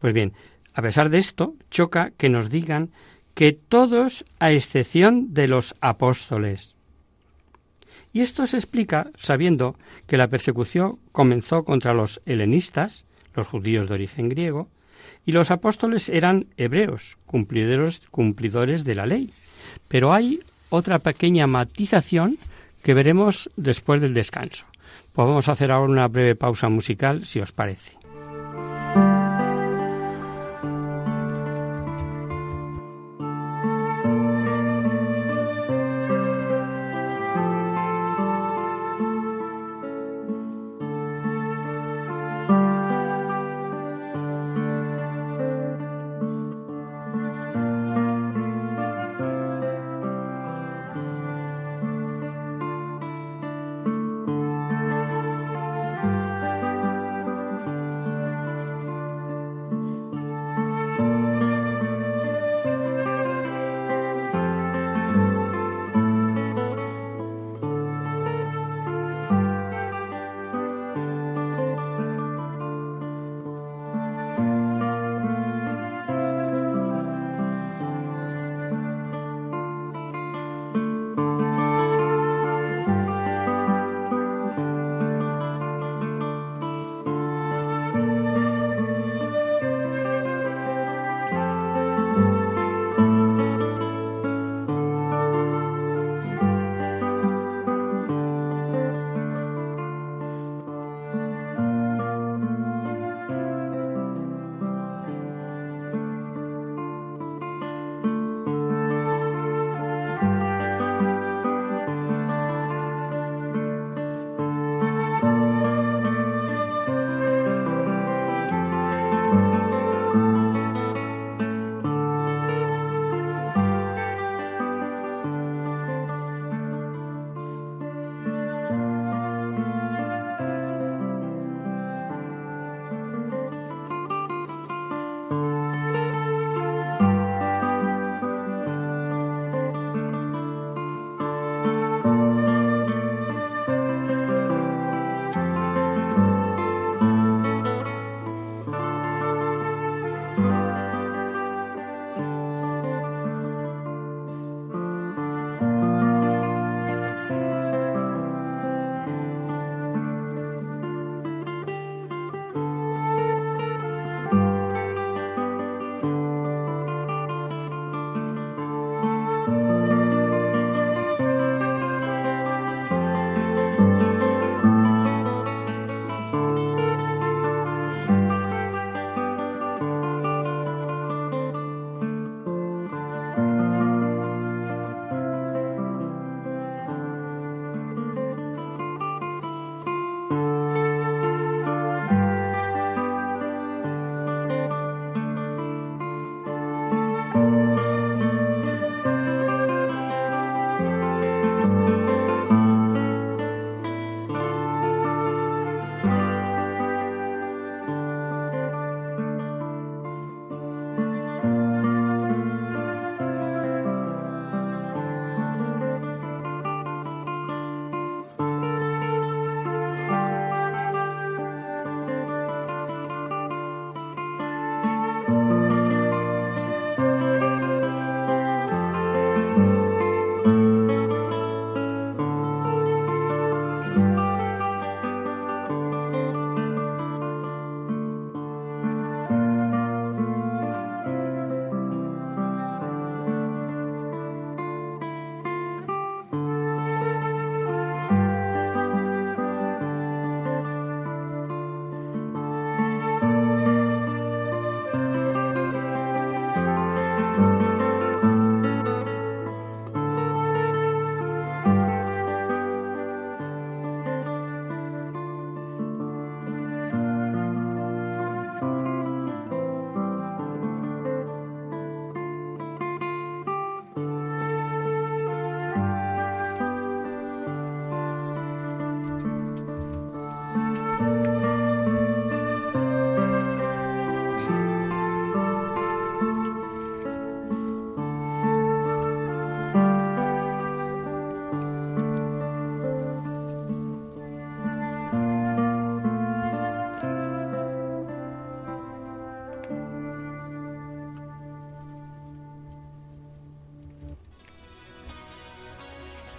Pues 0.00 0.12
bien, 0.12 0.32
a 0.74 0.82
pesar 0.82 1.10
de 1.10 1.18
esto, 1.18 1.54
choca 1.70 2.10
que 2.16 2.28
nos 2.28 2.50
digan 2.50 2.90
que 3.34 3.52
todos, 3.52 4.24
a 4.38 4.52
excepción 4.52 5.32
de 5.32 5.48
los 5.48 5.74
apóstoles. 5.80 6.76
Y 8.12 8.20
esto 8.20 8.46
se 8.46 8.56
explica 8.56 9.10
sabiendo 9.18 9.76
que 10.06 10.16
la 10.16 10.28
persecución 10.28 10.98
comenzó 11.12 11.64
contra 11.64 11.94
los 11.94 12.20
helenistas, 12.26 13.04
los 13.34 13.46
judíos 13.46 13.88
de 13.88 13.94
origen 13.94 14.28
griego, 14.28 14.68
y 15.24 15.32
los 15.32 15.50
apóstoles 15.50 16.08
eran 16.08 16.46
hebreos, 16.56 17.16
cumplidores, 17.26 18.00
cumplidores 18.10 18.84
de 18.84 18.94
la 18.94 19.06
ley. 19.06 19.32
Pero 19.88 20.12
hay 20.12 20.40
otra 20.68 20.98
pequeña 20.98 21.46
matización 21.46 22.38
que 22.82 22.94
veremos 22.94 23.50
después 23.56 24.00
del 24.00 24.14
descanso. 24.14 24.66
Pues 25.12 25.28
vamos 25.28 25.48
a 25.48 25.52
hacer 25.52 25.70
ahora 25.70 25.90
una 25.90 26.08
breve 26.08 26.34
pausa 26.34 26.68
musical, 26.68 27.24
si 27.24 27.40
os 27.40 27.52
parece. 27.52 27.96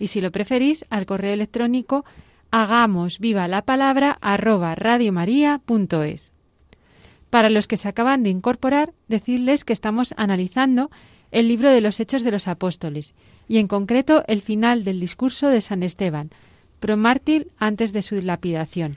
y 0.00 0.08
si 0.08 0.20
lo 0.20 0.32
preferís, 0.32 0.84
al 0.90 1.06
correo 1.06 1.34
electrónico 1.34 2.04
hagamos 2.50 3.20
viva 3.20 3.46
la 3.46 3.62
palabra 3.62 4.18
arroba 4.20 4.74
radiomaria.es. 4.74 6.32
Para 7.28 7.50
los 7.50 7.68
que 7.68 7.76
se 7.76 7.86
acaban 7.86 8.24
de 8.24 8.30
incorporar, 8.30 8.92
decirles 9.06 9.64
que 9.64 9.72
estamos 9.72 10.12
analizando 10.16 10.90
el 11.30 11.46
libro 11.46 11.70
de 11.70 11.80
los 11.80 12.00
Hechos 12.00 12.24
de 12.24 12.32
los 12.32 12.48
Apóstoles 12.48 13.14
y 13.46 13.58
en 13.58 13.68
concreto 13.68 14.24
el 14.26 14.42
final 14.42 14.82
del 14.82 14.98
discurso 14.98 15.48
de 15.48 15.60
San 15.60 15.84
Esteban, 15.84 16.30
promártir 16.80 17.48
antes 17.58 17.92
de 17.92 18.02
su 18.02 18.20
lapidación. 18.20 18.96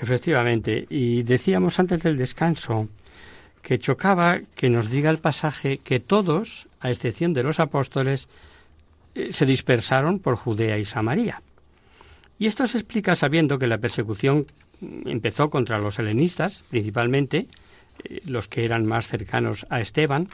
Efectivamente, 0.00 0.86
y 0.88 1.24
decíamos 1.24 1.78
antes 1.78 2.02
del 2.02 2.16
descanso 2.16 2.88
que 3.60 3.78
chocaba 3.78 4.40
que 4.54 4.70
nos 4.70 4.90
diga 4.90 5.10
el 5.10 5.18
pasaje 5.18 5.78
que 5.78 6.00
todos, 6.00 6.68
a 6.80 6.90
excepción 6.90 7.34
de 7.34 7.42
los 7.42 7.60
apóstoles, 7.60 8.28
se 9.30 9.46
dispersaron 9.46 10.18
por 10.18 10.36
Judea 10.36 10.78
y 10.78 10.84
Samaria. 10.84 11.42
Y 12.38 12.46
esto 12.46 12.66
se 12.66 12.78
explica 12.78 13.16
sabiendo 13.16 13.58
que 13.58 13.66
la 13.66 13.78
persecución 13.78 14.46
empezó 14.80 15.50
contra 15.50 15.78
los 15.78 15.98
helenistas, 15.98 16.62
principalmente, 16.70 17.48
eh, 18.04 18.20
los 18.26 18.48
que 18.48 18.64
eran 18.64 18.86
más 18.86 19.08
cercanos 19.08 19.66
a 19.70 19.80
Esteban, 19.80 20.28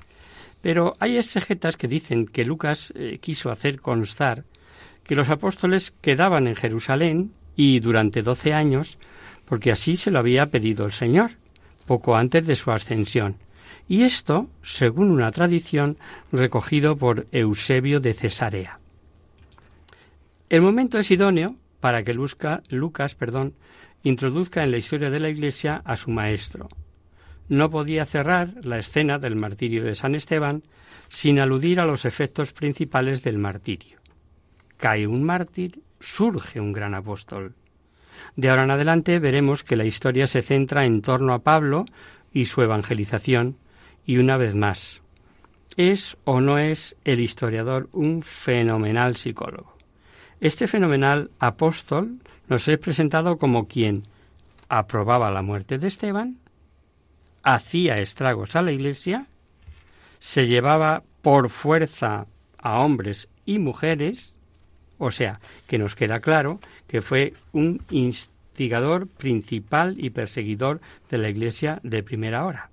pero 0.60 0.94
hay 1.00 1.16
exegetas 1.16 1.76
que 1.76 1.88
dicen 1.88 2.26
que 2.26 2.44
Lucas 2.44 2.92
eh, 2.96 3.18
quiso 3.20 3.50
hacer 3.50 3.80
constar 3.80 4.44
que 5.04 5.14
los 5.14 5.28
apóstoles 5.28 5.92
quedaban 6.00 6.46
en 6.46 6.56
Jerusalén 6.56 7.32
y 7.56 7.80
durante 7.80 8.22
doce 8.22 8.54
años, 8.54 8.98
porque 9.44 9.70
así 9.70 9.96
se 9.96 10.10
lo 10.10 10.18
había 10.18 10.46
pedido 10.46 10.86
el 10.86 10.92
Señor, 10.92 11.32
poco 11.86 12.16
antes 12.16 12.46
de 12.46 12.56
su 12.56 12.70
ascensión, 12.70 13.36
y 13.88 14.02
esto 14.02 14.48
según 14.62 15.10
una 15.10 15.30
tradición 15.30 15.98
recogido 16.32 16.96
por 16.96 17.26
Eusebio 17.32 18.00
de 18.00 18.14
Cesarea. 18.14 18.78
El 20.48 20.62
momento 20.62 20.98
es 20.98 21.10
idóneo 21.10 21.56
para 21.80 22.02
que 22.02 22.14
Lucas 22.14 23.14
perdón, 23.14 23.54
introduzca 24.02 24.62
en 24.62 24.70
la 24.70 24.76
historia 24.78 25.10
de 25.10 25.20
la 25.20 25.28
Iglesia 25.28 25.82
a 25.84 25.96
su 25.96 26.10
maestro. 26.10 26.68
No 27.48 27.70
podía 27.70 28.06
cerrar 28.06 28.54
la 28.62 28.78
escena 28.78 29.18
del 29.18 29.36
martirio 29.36 29.84
de 29.84 29.94
San 29.94 30.14
Esteban 30.14 30.62
sin 31.08 31.38
aludir 31.38 31.80
a 31.80 31.86
los 31.86 32.04
efectos 32.04 32.52
principales 32.52 33.22
del 33.22 33.38
martirio. 33.38 33.98
Cae 34.78 35.06
un 35.06 35.24
mártir, 35.24 35.82
surge 36.00 36.60
un 36.60 36.72
gran 36.72 36.94
apóstol. 36.94 37.54
De 38.36 38.48
ahora 38.48 38.64
en 38.64 38.70
adelante 38.70 39.18
veremos 39.18 39.62
que 39.64 39.76
la 39.76 39.84
historia 39.84 40.26
se 40.26 40.42
centra 40.42 40.86
en 40.86 41.02
torno 41.02 41.34
a 41.34 41.42
Pablo 41.42 41.84
y 42.32 42.46
su 42.46 42.62
evangelización, 42.62 43.58
y 44.06 44.18
una 44.18 44.36
vez 44.36 44.54
más, 44.54 45.02
¿es 45.76 46.16
o 46.24 46.40
no 46.40 46.58
es 46.58 46.96
el 47.04 47.20
historiador 47.20 47.88
un 47.92 48.22
fenomenal 48.22 49.16
psicólogo? 49.16 49.76
Este 50.40 50.66
fenomenal 50.66 51.30
apóstol 51.38 52.18
nos 52.48 52.68
es 52.68 52.78
presentado 52.78 53.38
como 53.38 53.66
quien 53.66 54.02
aprobaba 54.68 55.30
la 55.30 55.42
muerte 55.42 55.78
de 55.78 55.88
Esteban, 55.88 56.38
hacía 57.42 57.98
estragos 57.98 58.56
a 58.56 58.62
la 58.62 58.72
iglesia, 58.72 59.26
se 60.18 60.46
llevaba 60.46 61.02
por 61.22 61.48
fuerza 61.50 62.26
a 62.58 62.80
hombres 62.80 63.28
y 63.46 63.58
mujeres, 63.58 64.36
o 64.98 65.10
sea, 65.10 65.40
que 65.66 65.78
nos 65.78 65.94
queda 65.94 66.20
claro 66.20 66.60
que 66.88 67.00
fue 67.00 67.34
un 67.52 67.82
instigador 67.90 69.06
principal 69.06 69.96
y 69.98 70.10
perseguidor 70.10 70.80
de 71.10 71.18
la 71.18 71.28
iglesia 71.28 71.80
de 71.82 72.02
primera 72.02 72.44
hora. 72.44 72.70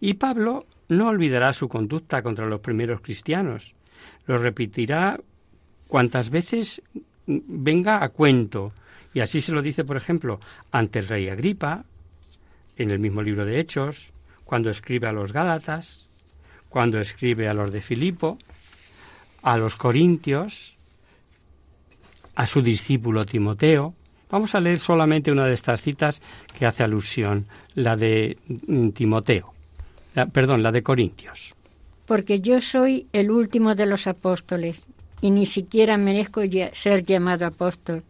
Y 0.00 0.14
Pablo 0.14 0.66
no 0.88 1.08
olvidará 1.08 1.52
su 1.52 1.68
conducta 1.68 2.22
contra 2.22 2.46
los 2.46 2.60
primeros 2.60 3.00
cristianos. 3.00 3.74
Lo 4.26 4.38
repetirá 4.38 5.20
cuantas 5.86 6.30
veces 6.30 6.82
venga 7.26 8.02
a 8.02 8.08
cuento. 8.10 8.72
Y 9.12 9.20
así 9.20 9.40
se 9.40 9.52
lo 9.52 9.62
dice, 9.62 9.84
por 9.84 9.96
ejemplo, 9.96 10.40
ante 10.70 11.00
el 11.00 11.08
rey 11.08 11.28
Agripa, 11.28 11.84
en 12.76 12.90
el 12.90 12.98
mismo 12.98 13.22
libro 13.22 13.44
de 13.44 13.58
Hechos, 13.58 14.12
cuando 14.44 14.70
escribe 14.70 15.08
a 15.08 15.12
los 15.12 15.32
Gálatas, 15.32 16.08
cuando 16.68 17.00
escribe 17.00 17.48
a 17.48 17.54
los 17.54 17.72
de 17.72 17.80
Filipo, 17.80 18.38
a 19.42 19.56
los 19.56 19.76
Corintios, 19.76 20.76
a 22.36 22.46
su 22.46 22.62
discípulo 22.62 23.26
Timoteo. 23.26 23.94
Vamos 24.30 24.54
a 24.54 24.60
leer 24.60 24.78
solamente 24.78 25.32
una 25.32 25.46
de 25.46 25.54
estas 25.54 25.82
citas 25.82 26.22
que 26.56 26.66
hace 26.66 26.84
alusión, 26.84 27.46
la 27.74 27.96
de 27.96 28.38
Timoteo 28.94 29.57
perdón, 30.26 30.62
la 30.62 30.72
de 30.72 30.82
Corintios. 30.82 31.54
Porque 32.06 32.40
yo 32.40 32.60
soy 32.60 33.06
el 33.12 33.30
último 33.30 33.74
de 33.74 33.86
los 33.86 34.06
apóstoles 34.06 34.86
y 35.20 35.30
ni 35.30 35.46
siquiera 35.46 35.96
merezco 35.96 36.40
ser 36.72 37.04
llamado 37.04 37.46
apóstol, 37.46 38.02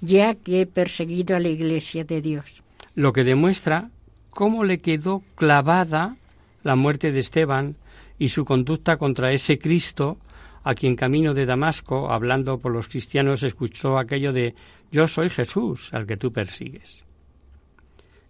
ya 0.00 0.34
que 0.34 0.62
he 0.62 0.66
perseguido 0.66 1.36
a 1.36 1.40
la 1.40 1.48
iglesia 1.48 2.04
de 2.04 2.20
Dios. 2.20 2.62
Lo 2.94 3.12
que 3.12 3.24
demuestra 3.24 3.90
cómo 4.30 4.64
le 4.64 4.78
quedó 4.78 5.22
clavada 5.34 6.16
la 6.62 6.76
muerte 6.76 7.12
de 7.12 7.20
Esteban 7.20 7.76
y 8.18 8.28
su 8.28 8.44
conducta 8.44 8.96
contra 8.96 9.32
ese 9.32 9.58
Cristo 9.58 10.18
a 10.64 10.74
quien 10.74 10.94
camino 10.94 11.34
de 11.34 11.44
Damasco, 11.44 12.12
hablando 12.12 12.58
por 12.58 12.72
los 12.72 12.88
cristianos, 12.88 13.42
escuchó 13.42 13.98
aquello 13.98 14.32
de 14.32 14.54
Yo 14.92 15.08
soy 15.08 15.28
Jesús 15.28 15.92
al 15.92 16.06
que 16.06 16.16
tú 16.16 16.32
persigues. 16.32 17.04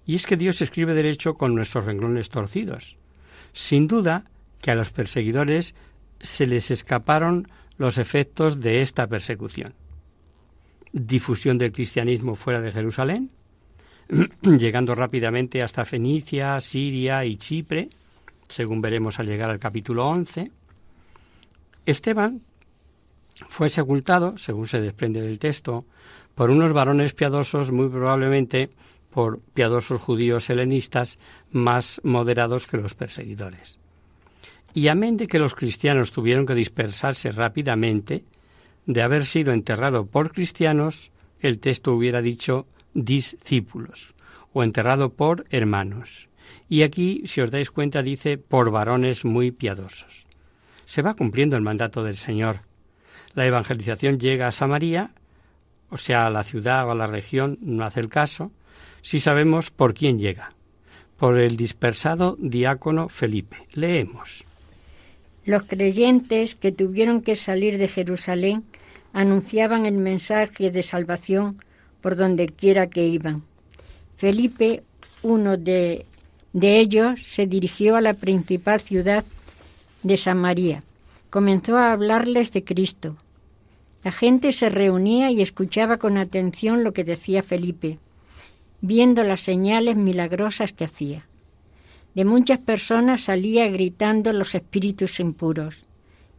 Y 0.07 0.15
es 0.15 0.27
que 0.27 0.37
Dios 0.37 0.63
escribe 0.63 0.95
derecho 0.95 1.35
con 1.35 1.55
nuestros 1.55 1.85
renglones 1.85 2.31
torcidos. 2.31 2.97
Sin 3.53 3.89
duda 3.89 4.25
que 4.61 4.71
a 4.71 4.75
los 4.75 4.93
perseguidores 4.93 5.75
se 6.21 6.47
les 6.47 6.71
escaparon 6.71 7.49
los 7.77 7.99
efectos 7.99 8.61
de 8.61 8.81
esta 8.81 9.07
persecución. 9.07 9.75
Difusión 10.93 11.59
del 11.59 11.73
cristianismo 11.73 12.35
fuera 12.35 12.61
de 12.61 12.73
Jerusalén, 12.73 13.31
llegando 14.43 14.95
rápidamente 14.95 15.63
hasta 15.63 15.85
Fenicia, 15.85 16.61
Siria 16.61 17.25
y 17.25 17.37
Chipre, 17.37 17.89
según 18.49 18.81
veremos 18.81 19.19
al 19.19 19.27
llegar 19.27 19.51
al 19.51 19.59
capítulo 19.59 20.07
11. 20.07 20.51
Esteban 21.87 22.43
fue 23.49 23.69
sepultado, 23.71 24.39
según 24.39 24.67
se 24.67 24.81
desprende 24.81 25.23
del 25.23 25.39
texto, 25.39 25.85
por 26.35 26.51
unos 26.51 26.73
varones 26.73 27.15
piadosos, 27.15 27.73
muy 27.73 27.89
probablemente 27.89 28.71
por 29.13 29.39
piadosos 29.55 30.01
judíos 30.01 30.51
helenistas 30.51 31.19
más 31.53 32.01
moderados 32.03 32.67
que 32.67 32.79
los 32.79 32.95
perseguidores. 32.95 33.79
Y 34.75 34.89
amén 34.89 35.17
de 35.17 35.29
que 35.29 35.39
los 35.39 35.55
cristianos 35.55 36.11
tuvieron 36.11 36.47
que 36.47 36.55
dispersarse 36.55 37.31
rápidamente, 37.31 38.25
de 38.87 39.03
haber 39.03 39.25
sido 39.25 39.53
enterrado 39.53 40.07
por 40.07 40.33
cristianos, 40.33 41.13
el 41.41 41.61
texto 41.61 41.93
hubiera 41.93 42.23
dicho 42.23 42.67
discípulos, 42.95 44.15
o 44.53 44.65
enterrado 44.65 45.11
por 45.11 45.45
hermanos. 45.51 46.29
Y 46.69 46.83
aquí, 46.83 47.23
si 47.27 47.43
os 47.43 47.51
dais 47.51 47.71
cuenta, 47.71 48.03
dice 48.03 48.39
por 48.39 48.71
varones 48.71 49.25
muy 49.25 49.51
piadosos. 49.51 50.27
Se 50.87 51.03
va 51.03 51.15
cumpliendo 51.15 51.57
el 51.57 51.63
mandato 51.63 52.03
del 52.03 52.17
Señor. 52.17 52.61
La 53.35 53.47
evangelización 53.47 54.19
llega 54.19 54.47
a 54.47 54.53
Samaria, 54.53 55.13
o 55.91 55.99
sea, 55.99 56.27
a 56.27 56.31
la 56.31 56.45
ciudad 56.45 56.89
o 56.89 56.93
a 56.93 56.95
la 56.95 57.07
región, 57.07 57.59
no 57.61 57.85
hace 57.85 58.01
el 58.01 58.09
caso, 58.09 58.53
si 59.03 59.21
sabemos 59.21 59.71
por 59.71 59.93
quién 59.95 60.19
llega. 60.19 60.51
Por 61.19 61.39
el 61.39 61.57
dispersado 61.57 62.37
diácono 62.41 63.09
Felipe. 63.09 63.57
Leemos. 63.75 64.45
Los 65.45 65.65
creyentes 65.65 66.55
que 66.55 66.73
tuvieron 66.73 67.21
que 67.21 67.37
salir 67.37 67.79
de 67.79 67.89
Jerusalén 67.89 68.65
anunciaban 69.13 69.87
el 69.87 69.95
mensaje 69.95 70.71
de 70.71 70.83
salvación 70.83 71.63
por 72.01 72.17
donde 72.17 72.47
quiera 72.47 72.87
que 72.87 73.07
iban. 73.07 73.43
Felipe, 74.17 74.83
uno 75.23 75.57
de, 75.57 76.07
de 76.53 76.79
ellos, 76.79 77.21
se 77.29 77.47
dirigió 77.47 77.97
a 77.97 78.01
la 78.01 78.15
principal 78.15 78.81
ciudad 78.81 79.25
de 80.03 80.17
Samaria. 80.17 80.83
Comenzó 81.31 81.77
a 81.77 81.93
hablarles 81.93 82.53
de 82.53 82.65
Cristo. 82.65 83.17
La 84.05 84.13
gente 84.13 84.53
se 84.53 84.69
reunía 84.69 85.31
y 85.31 85.43
escuchaba 85.43 85.99
con 85.99 86.19
atención 86.19 86.83
lo 86.83 86.93
que 86.93 87.05
decía 87.05 87.43
Felipe 87.43 87.99
viendo 88.83 89.25
las 89.25 89.41
señales 89.41 89.97
milagrosas 89.97 90.73
que 90.73 90.85
hacía. 90.85 91.27
De 92.15 92.27
muchas 92.27 92.59
personas 92.59 93.25
salía 93.25 93.69
gritando 93.69 94.33
los 94.35 94.55
espíritus 94.55 95.19
impuros, 95.19 95.85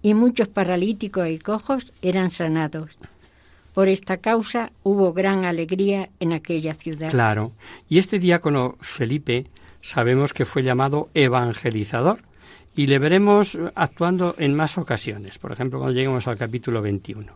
y 0.03 0.13
muchos 0.13 0.49
paralíticos 0.49 1.29
y 1.29 1.39
cojos 1.39 1.91
eran 2.01 2.29
sanados. 2.29 2.91
Por 3.73 3.87
esta 3.87 4.17
causa 4.17 4.71
hubo 4.83 5.13
gran 5.13 5.45
alegría 5.45 6.09
en 6.19 6.33
aquella 6.33 6.75
ciudad. 6.75 7.09
Claro. 7.09 7.53
Y 7.89 7.97
este 7.97 8.19
diácono 8.19 8.75
Felipe 8.81 9.47
sabemos 9.81 10.33
que 10.33 10.45
fue 10.45 10.61
llamado 10.61 11.09
evangelizador 11.15 12.19
y 12.75 12.87
le 12.87 12.99
veremos 12.99 13.57
actuando 13.73 14.35
en 14.37 14.53
más 14.53 14.77
ocasiones, 14.77 15.39
por 15.39 15.51
ejemplo, 15.51 15.79
cuando 15.79 15.95
lleguemos 15.95 16.27
al 16.27 16.37
capítulo 16.37 16.81
21. 16.81 17.33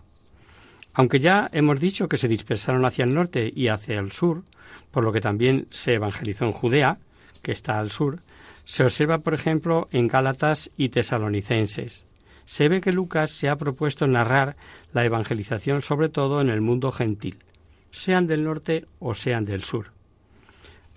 Aunque 0.93 1.19
ya 1.19 1.49
hemos 1.53 1.79
dicho 1.79 2.09
que 2.09 2.17
se 2.17 2.27
dispersaron 2.27 2.85
hacia 2.85 3.05
el 3.05 3.13
norte 3.13 3.51
y 3.55 3.67
hacia 3.67 3.99
el 3.99 4.11
sur, 4.11 4.43
por 4.91 5.03
lo 5.03 5.11
que 5.11 5.21
también 5.21 5.67
se 5.69 5.95
evangelizó 5.95 6.45
en 6.45 6.53
Judea, 6.53 6.97
que 7.41 7.51
está 7.51 7.79
al 7.79 7.91
sur, 7.91 8.21
se 8.65 8.83
observa, 8.83 9.19
por 9.19 9.33
ejemplo, 9.33 9.87
en 9.91 10.07
Gálatas 10.07 10.71
y 10.75 10.89
Tesalonicenses. 10.89 12.05
Se 12.45 12.67
ve 12.69 12.81
que 12.81 12.91
Lucas 12.91 13.31
se 13.31 13.49
ha 13.49 13.55
propuesto 13.55 14.07
narrar 14.07 14.55
la 14.93 15.05
evangelización 15.05 15.81
sobre 15.81 16.09
todo 16.09 16.41
en 16.41 16.49
el 16.49 16.61
mundo 16.61 16.91
gentil, 16.91 17.39
sean 17.91 18.27
del 18.27 18.43
norte 18.43 18.85
o 18.99 19.13
sean 19.13 19.45
del 19.45 19.63
sur. 19.63 19.91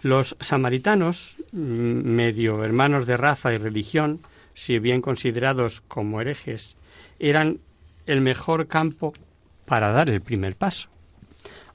Los 0.02 0.36
samaritanos, 0.40 1.36
mm, 1.52 1.58
medio 1.58 2.64
hermanos 2.64 3.06
de 3.06 3.16
raza 3.16 3.52
y 3.52 3.58
religión, 3.58 4.20
si 4.54 4.78
bien 4.78 5.02
considerados 5.02 5.80
como 5.82 6.20
herejes, 6.20 6.76
eran 7.18 7.58
el 8.06 8.20
mejor 8.20 8.66
campo 8.66 9.12
para 9.66 9.92
dar 9.92 10.10
el 10.10 10.20
primer 10.20 10.56
paso. 10.56 10.88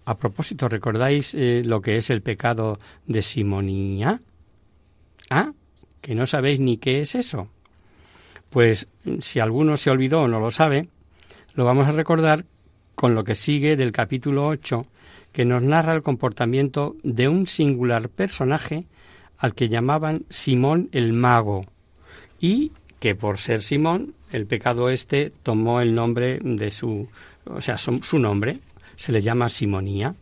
A 0.05 0.17
propósito, 0.17 0.69
¿recordáis 0.69 1.33
eh, 1.33 1.63
lo 1.65 1.81
que 1.81 1.97
es 1.97 2.11
el 2.11 2.21
pecado 2.21 2.77
de 3.07 3.23
simonía? 3.23 4.21
Ah, 5.31 5.51
que 6.01 6.13
no 6.13 6.27
sabéis 6.27 6.59
ni 6.59 6.77
qué 6.77 7.01
es 7.01 7.15
eso. 7.15 7.49
Pues 8.51 8.87
si 9.21 9.39
alguno 9.39 9.77
se 9.77 9.89
olvidó 9.89 10.21
o 10.21 10.27
no 10.27 10.39
lo 10.39 10.51
sabe, 10.51 10.89
lo 11.55 11.65
vamos 11.65 11.87
a 11.87 11.91
recordar 11.91 12.45
con 12.93 13.15
lo 13.15 13.23
que 13.23 13.33
sigue 13.33 13.75
del 13.75 13.91
capítulo 13.91 14.47
8, 14.47 14.85
que 15.31 15.43
nos 15.43 15.63
narra 15.63 15.93
el 15.95 16.03
comportamiento 16.03 16.95
de 17.01 17.27
un 17.27 17.47
singular 17.47 18.07
personaje 18.07 18.85
al 19.39 19.55
que 19.55 19.69
llamaban 19.69 20.25
Simón 20.29 20.87
el 20.91 21.13
Mago, 21.13 21.65
y 22.39 22.71
que 22.99 23.15
por 23.15 23.39
ser 23.39 23.63
Simón, 23.63 24.13
el 24.31 24.45
pecado 24.45 24.89
este 24.89 25.33
tomó 25.43 25.81
el 25.81 25.95
nombre 25.95 26.39
de 26.41 26.69
su, 26.69 27.09
o 27.45 27.59
sea, 27.59 27.77
su 27.77 28.19
nombre, 28.19 28.59
se 28.95 29.12
le 29.12 29.21
llama 29.21 29.49
Simonía. 29.49 30.15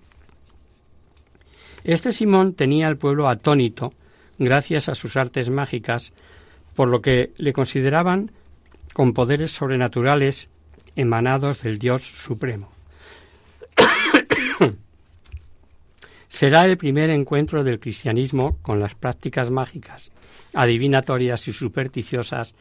Este 1.83 2.11
Simón 2.11 2.53
tenía 2.53 2.87
al 2.87 2.97
pueblo 2.97 3.27
atónito 3.27 3.91
gracias 4.39 4.89
a 4.89 4.95
sus 4.95 5.17
artes 5.17 5.49
mágicas, 5.49 6.13
por 6.75 6.87
lo 6.87 7.01
que 7.01 7.31
le 7.37 7.53
consideraban 7.53 8.31
con 8.93 9.13
poderes 9.13 9.51
sobrenaturales 9.51 10.49
emanados 10.95 11.61
del 11.61 11.79
Dios 11.79 12.03
Supremo. 12.03 12.71
Será 16.27 16.65
el 16.65 16.77
primer 16.77 17.09
encuentro 17.09 17.63
del 17.63 17.79
cristianismo 17.79 18.57
con 18.61 18.79
las 18.79 18.95
prácticas 18.95 19.49
mágicas, 19.49 20.11
adivinatorias 20.53 21.47
y 21.47 21.53
supersticiosas 21.53 22.55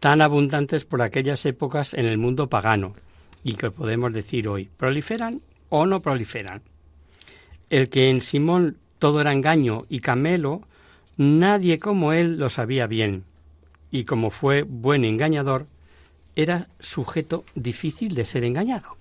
tan 0.00 0.20
abundantes 0.20 0.84
por 0.84 1.02
aquellas 1.02 1.46
épocas 1.46 1.94
en 1.94 2.06
el 2.06 2.18
mundo 2.18 2.48
pagano, 2.48 2.94
y 3.42 3.54
que 3.54 3.70
podemos 3.70 4.12
decir 4.12 4.48
hoy, 4.48 4.68
¿proliferan 4.76 5.40
o 5.68 5.86
no 5.86 6.02
proliferan? 6.02 6.62
El 7.70 7.88
que 7.88 8.10
en 8.10 8.20
Simón 8.20 8.76
todo 8.98 9.20
era 9.20 9.32
engaño 9.32 9.84
y 9.88 10.00
camelo, 10.00 10.62
nadie 11.16 11.78
como 11.78 12.12
él 12.12 12.38
lo 12.38 12.48
sabía 12.48 12.86
bien, 12.86 13.24
y 13.90 14.04
como 14.04 14.30
fue 14.30 14.62
buen 14.62 15.04
engañador, 15.04 15.66
era 16.34 16.68
sujeto 16.80 17.44
difícil 17.54 18.14
de 18.14 18.24
ser 18.24 18.44
engañado. 18.44 18.96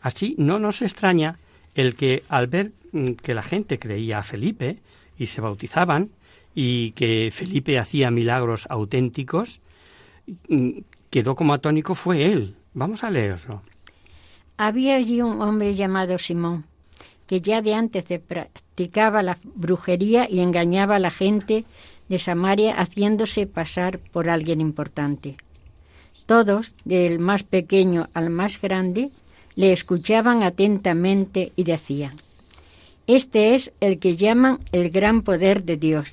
Así 0.00 0.34
no 0.38 0.58
nos 0.58 0.82
extraña 0.82 1.38
el 1.74 1.94
que 1.94 2.22
al 2.28 2.46
ver 2.46 2.72
mm, 2.92 3.12
que 3.12 3.34
la 3.34 3.42
gente 3.42 3.78
creía 3.78 4.18
a 4.18 4.22
Felipe 4.22 4.78
y 5.18 5.26
se 5.26 5.40
bautizaban, 5.40 6.10
y 6.54 6.92
que 6.92 7.30
Felipe 7.32 7.78
hacía 7.78 8.10
milagros 8.10 8.66
auténticos, 8.70 9.60
mm, 10.48 10.78
quedó 11.10 11.34
como 11.34 11.52
atónico 11.52 11.94
fue 11.94 12.32
él. 12.32 12.56
Vamos 12.72 13.04
a 13.04 13.10
leerlo. 13.10 13.62
Había 14.58 14.96
allí 14.96 15.20
un 15.20 15.42
hombre 15.42 15.74
llamado 15.74 16.16
Simón, 16.16 16.64
que 17.26 17.42
ya 17.42 17.60
de 17.60 17.74
antes 17.74 18.08
de 18.08 18.18
practicaba 18.18 19.22
la 19.22 19.38
brujería 19.54 20.26
y 20.30 20.40
engañaba 20.40 20.96
a 20.96 20.98
la 20.98 21.10
gente 21.10 21.66
de 22.08 22.18
Samaria 22.18 22.74
haciéndose 22.74 23.46
pasar 23.46 23.98
por 23.98 24.30
alguien 24.30 24.62
importante. 24.62 25.36
Todos, 26.24 26.74
del 26.86 27.18
más 27.18 27.42
pequeño 27.42 28.08
al 28.14 28.30
más 28.30 28.58
grande, 28.60 29.10
le 29.56 29.72
escuchaban 29.72 30.42
atentamente 30.42 31.52
y 31.54 31.64
decían, 31.64 32.14
Este 33.06 33.54
es 33.54 33.72
el 33.80 33.98
que 33.98 34.16
llaman 34.16 34.60
el 34.72 34.88
gran 34.88 35.20
poder 35.20 35.64
de 35.64 35.76
Dios 35.76 36.12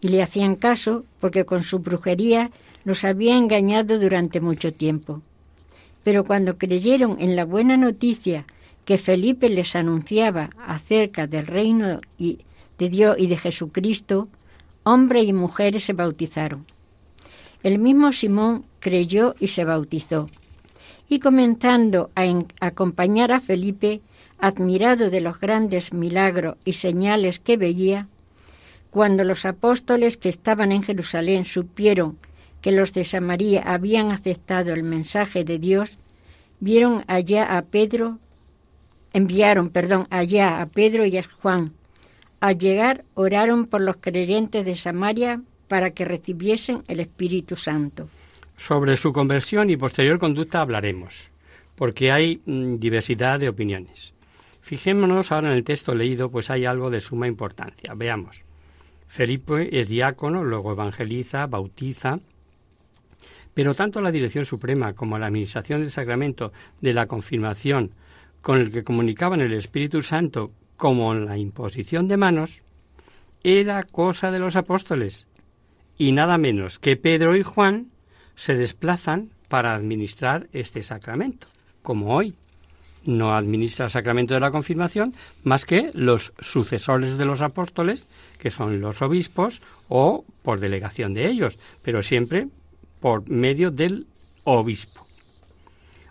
y 0.00 0.08
le 0.08 0.22
hacían 0.22 0.56
caso 0.56 1.04
porque 1.20 1.44
con 1.44 1.62
su 1.62 1.80
brujería 1.80 2.50
los 2.84 3.04
había 3.04 3.36
engañado 3.36 3.98
durante 3.98 4.40
mucho 4.40 4.72
tiempo. 4.72 5.22
Pero 6.04 6.24
cuando 6.24 6.58
creyeron 6.58 7.16
en 7.18 7.34
la 7.34 7.44
buena 7.44 7.76
noticia 7.76 8.46
que 8.84 8.98
Felipe 8.98 9.48
les 9.48 9.74
anunciaba 9.74 10.50
acerca 10.66 11.26
del 11.26 11.46
reino 11.46 12.00
de 12.18 12.88
Dios 12.88 13.16
y 13.18 13.26
de 13.26 13.38
Jesucristo, 13.38 14.28
hombres 14.84 15.24
y 15.24 15.32
mujeres 15.32 15.84
se 15.84 15.94
bautizaron. 15.94 16.66
El 17.62 17.78
mismo 17.78 18.12
Simón 18.12 18.66
creyó 18.78 19.34
y 19.40 19.48
se 19.48 19.64
bautizó. 19.64 20.28
Y 21.08 21.18
comenzando 21.18 22.10
a 22.14 22.24
acompañar 22.60 23.32
a 23.32 23.40
Felipe, 23.40 24.02
admirado 24.38 25.08
de 25.08 25.22
los 25.22 25.40
grandes 25.40 25.94
milagros 25.94 26.56
y 26.66 26.74
señales 26.74 27.38
que 27.38 27.56
veía, 27.56 28.08
cuando 28.90 29.24
los 29.24 29.46
apóstoles 29.46 30.18
que 30.18 30.28
estaban 30.28 30.72
en 30.72 30.82
Jerusalén 30.82 31.44
supieron 31.44 32.18
que 32.64 32.72
los 32.72 32.94
de 32.94 33.04
Samaria 33.04 33.60
habían 33.62 34.10
aceptado 34.10 34.72
el 34.72 34.84
mensaje 34.84 35.44
de 35.44 35.58
Dios, 35.58 35.98
vieron 36.60 37.04
allá 37.08 37.58
a 37.58 37.60
Pedro, 37.60 38.18
enviaron, 39.12 39.68
perdón, 39.68 40.06
allá 40.08 40.62
a 40.62 40.64
Pedro 40.64 41.04
y 41.04 41.18
a 41.18 41.24
Juan. 41.24 41.72
Al 42.40 42.56
llegar 42.56 43.04
oraron 43.12 43.66
por 43.66 43.82
los 43.82 43.98
creyentes 43.98 44.64
de 44.64 44.76
Samaria 44.76 45.42
para 45.68 45.90
que 45.90 46.06
recibiesen 46.06 46.84
el 46.88 47.00
Espíritu 47.00 47.54
Santo. 47.54 48.08
Sobre 48.56 48.96
su 48.96 49.12
conversión 49.12 49.68
y 49.68 49.76
posterior 49.76 50.18
conducta 50.18 50.62
hablaremos, 50.62 51.28
porque 51.76 52.12
hay 52.12 52.40
mm, 52.46 52.76
diversidad 52.76 53.40
de 53.40 53.50
opiniones. 53.50 54.14
Fijémonos 54.62 55.32
ahora 55.32 55.50
en 55.50 55.56
el 55.58 55.64
texto 55.64 55.94
leído, 55.94 56.30
pues 56.30 56.48
hay 56.48 56.64
algo 56.64 56.88
de 56.88 57.02
suma 57.02 57.26
importancia. 57.26 57.92
Veamos. 57.94 58.42
Felipe 59.06 59.78
es 59.78 59.90
diácono, 59.90 60.44
luego 60.44 60.72
evangeliza, 60.72 61.46
bautiza, 61.46 62.20
pero 63.54 63.74
tanto 63.74 64.00
la 64.00 64.12
Dirección 64.12 64.44
Suprema 64.44 64.92
como 64.92 65.18
la 65.18 65.26
Administración 65.26 65.80
del 65.80 65.90
Sacramento 65.90 66.52
de 66.80 66.92
la 66.92 67.06
Confirmación, 67.06 67.92
con 68.42 68.58
el 68.58 68.70
que 68.70 68.84
comunicaban 68.84 69.40
el 69.40 69.52
Espíritu 69.54 70.02
Santo, 70.02 70.52
como 70.76 71.14
la 71.14 71.38
imposición 71.38 72.08
de 72.08 72.16
manos, 72.16 72.62
era 73.42 73.82
cosa 73.84 74.30
de 74.30 74.38
los 74.38 74.56
apóstoles, 74.56 75.26
y 75.96 76.12
nada 76.12 76.36
menos 76.38 76.78
que 76.78 76.96
Pedro 76.96 77.36
y 77.36 77.42
Juan 77.42 77.88
se 78.34 78.56
desplazan 78.56 79.30
para 79.48 79.74
administrar 79.74 80.48
este 80.52 80.82
sacramento, 80.82 81.46
como 81.82 82.14
hoy. 82.14 82.34
No 83.04 83.36
administra 83.36 83.84
el 83.84 83.90
sacramento 83.90 84.32
de 84.34 84.40
la 84.40 84.50
confirmación 84.50 85.14
más 85.44 85.66
que 85.66 85.90
los 85.92 86.32
sucesores 86.40 87.18
de 87.18 87.26
los 87.26 87.42
apóstoles, 87.42 88.08
que 88.38 88.50
son 88.50 88.80
los 88.80 89.02
obispos, 89.02 89.60
o 89.88 90.24
por 90.42 90.58
delegación 90.58 91.12
de 91.12 91.28
ellos, 91.28 91.58
pero 91.82 92.02
siempre 92.02 92.48
por 93.04 93.28
medio 93.28 93.70
del 93.70 94.06
obispo. 94.44 95.06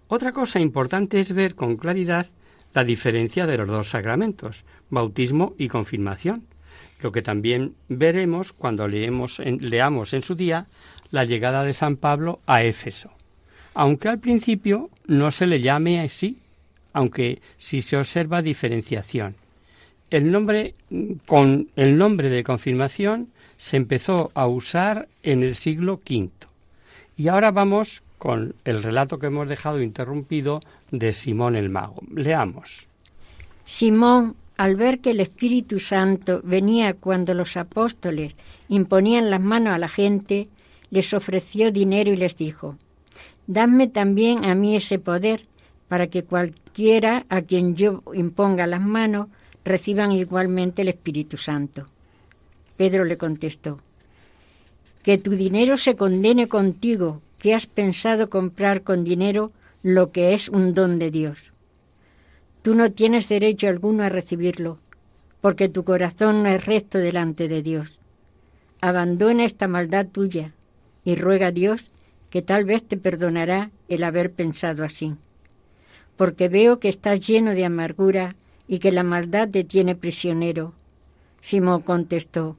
Otra 0.10 0.32
cosa 0.32 0.60
importante 0.60 1.20
es 1.20 1.34
ver 1.34 1.56
con 1.56 1.76
claridad 1.76 2.28
la 2.76 2.84
diferencia 2.84 3.48
de 3.48 3.58
los 3.58 3.68
dos 3.68 3.90
sacramentos, 3.90 4.64
bautismo 4.92 5.56
y 5.58 5.70
confirmación, 5.70 6.44
lo 7.02 7.12
que 7.12 7.24
también 7.24 7.74
veremos 7.90 8.54
cuando 8.54 8.88
leemos 8.88 9.40
leamos 9.40 10.14
en 10.14 10.22
su 10.22 10.36
día 10.36 10.68
la 11.10 11.26
llegada 11.26 11.64
de 11.64 11.74
San 11.74 11.98
Pablo 11.98 12.42
a 12.46 12.64
Éfeso, 12.64 13.10
aunque 13.74 14.08
al 14.08 14.20
principio 14.20 14.92
no 15.08 15.32
se 15.32 15.48
le 15.48 15.62
llame 15.62 16.00
así, 16.00 16.38
aunque 16.94 17.42
sí 17.58 17.82
se 17.82 17.98
observa 17.98 18.44
diferenciación. 18.44 19.36
El 20.12 20.32
nombre 20.32 20.76
con 21.26 21.70
el 21.76 21.98
nombre 21.98 22.30
de 22.30 22.44
confirmación 22.44 23.30
se 23.58 23.78
empezó 23.78 24.32
a 24.36 24.46
usar 24.46 25.08
en 25.24 25.42
el 25.42 25.56
siglo 25.56 26.00
V. 26.08 26.53
Y 27.16 27.28
ahora 27.28 27.52
vamos 27.52 28.04
con 28.18 28.56
el 28.64 28.82
relato 28.82 29.20
que 29.20 29.28
hemos 29.28 29.50
dejado 29.50 29.82
interrumpido 29.82 30.62
de 30.92 31.14
Simón 31.14 31.56
el 31.56 31.70
Mago. 31.70 32.02
Leamos. 32.16 32.88
Simón, 33.66 34.36
al 34.58 34.76
ver 34.76 35.00
que 35.00 35.12
el 35.12 35.20
Espíritu 35.20 35.80
Santo 35.80 36.42
venía 36.44 36.94
cuando 36.94 37.34
los 37.34 37.58
apóstoles 37.58 38.36
imponían 38.70 39.30
las 39.30 39.42
manos 39.42 39.74
a 39.74 39.78
la 39.78 39.90
gente, 39.90 40.48
les 40.90 41.14
ofreció 41.14 41.72
dinero 41.72 42.12
y 42.12 42.18
les 42.18 42.38
dijo, 42.38 42.78
Dadme 43.48 43.88
también 43.88 44.46
a 44.46 44.56
mí 44.56 44.76
ese 44.76 45.00
poder 45.00 45.46
para 45.88 46.08
que 46.08 46.24
cualquiera 46.24 47.26
a 47.30 47.42
quien 47.42 47.76
yo 47.76 48.04
imponga 48.14 48.68
las 48.68 48.82
manos 48.82 49.28
reciban 49.66 50.12
igualmente 50.12 50.82
el 50.82 50.90
Espíritu 50.90 51.38
Santo. 51.38 51.86
Pedro 52.78 53.06
le 53.06 53.18
contestó, 53.18 53.80
que 55.04 55.18
tu 55.18 55.32
dinero 55.32 55.78
se 55.78 55.96
condene 55.96 56.48
contigo, 56.48 57.22
que 57.38 57.54
has 57.54 57.68
pensado 57.68 58.30
comprar 58.30 58.84
con 58.84 59.04
dinero 59.04 59.52
lo 59.84 60.12
que 60.12 60.34
es 60.34 60.48
un 60.48 60.74
don 60.74 60.98
de 60.98 61.12
Dios. 61.12 61.52
Tú 62.62 62.74
no 62.74 62.92
tienes 62.94 63.28
derecho 63.28 63.68
alguno 63.68 64.04
a 64.04 64.10
recibirlo, 64.10 64.80
porque 65.42 65.68
tu 65.68 65.84
corazón 65.84 66.44
no 66.44 66.50
es 66.50 66.66
recto 66.66 67.00
delante 67.00 67.50
de 67.50 67.62
Dios. 67.62 68.00
Abandona 68.80 69.44
esta 69.44 69.68
maldad 69.68 70.08
tuya 70.08 70.54
y 71.04 71.16
ruega 71.16 71.48
a 71.48 71.52
Dios 71.52 71.92
que 72.30 72.42
tal 72.42 72.64
vez 72.64 72.82
te 72.84 72.96
perdonará 72.96 73.72
el 73.90 74.06
haber 74.06 74.32
pensado 74.32 74.86
así. 74.86 75.16
Porque 76.16 76.48
veo 76.48 76.80
que 76.80 76.88
estás 76.88 77.28
lleno 77.28 77.52
de 77.52 77.66
amargura 77.66 78.36
y 78.70 78.80
que 78.80 78.94
la 78.94 79.04
maldad 79.04 79.50
te 79.50 79.66
tiene 79.66 79.96
prisionero. 79.96 80.74
Simón 81.42 81.82
contestó, 81.82 82.56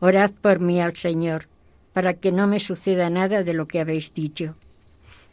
Orad 0.00 0.32
por 0.32 0.58
mí 0.58 0.80
al 0.80 0.96
Señor, 0.96 1.46
para 1.94 2.14
que 2.14 2.32
no 2.32 2.46
me 2.46 2.60
suceda 2.60 3.08
nada 3.08 3.42
de 3.42 3.54
lo 3.54 3.66
que 3.66 3.80
habéis 3.80 4.12
dicho. 4.12 4.56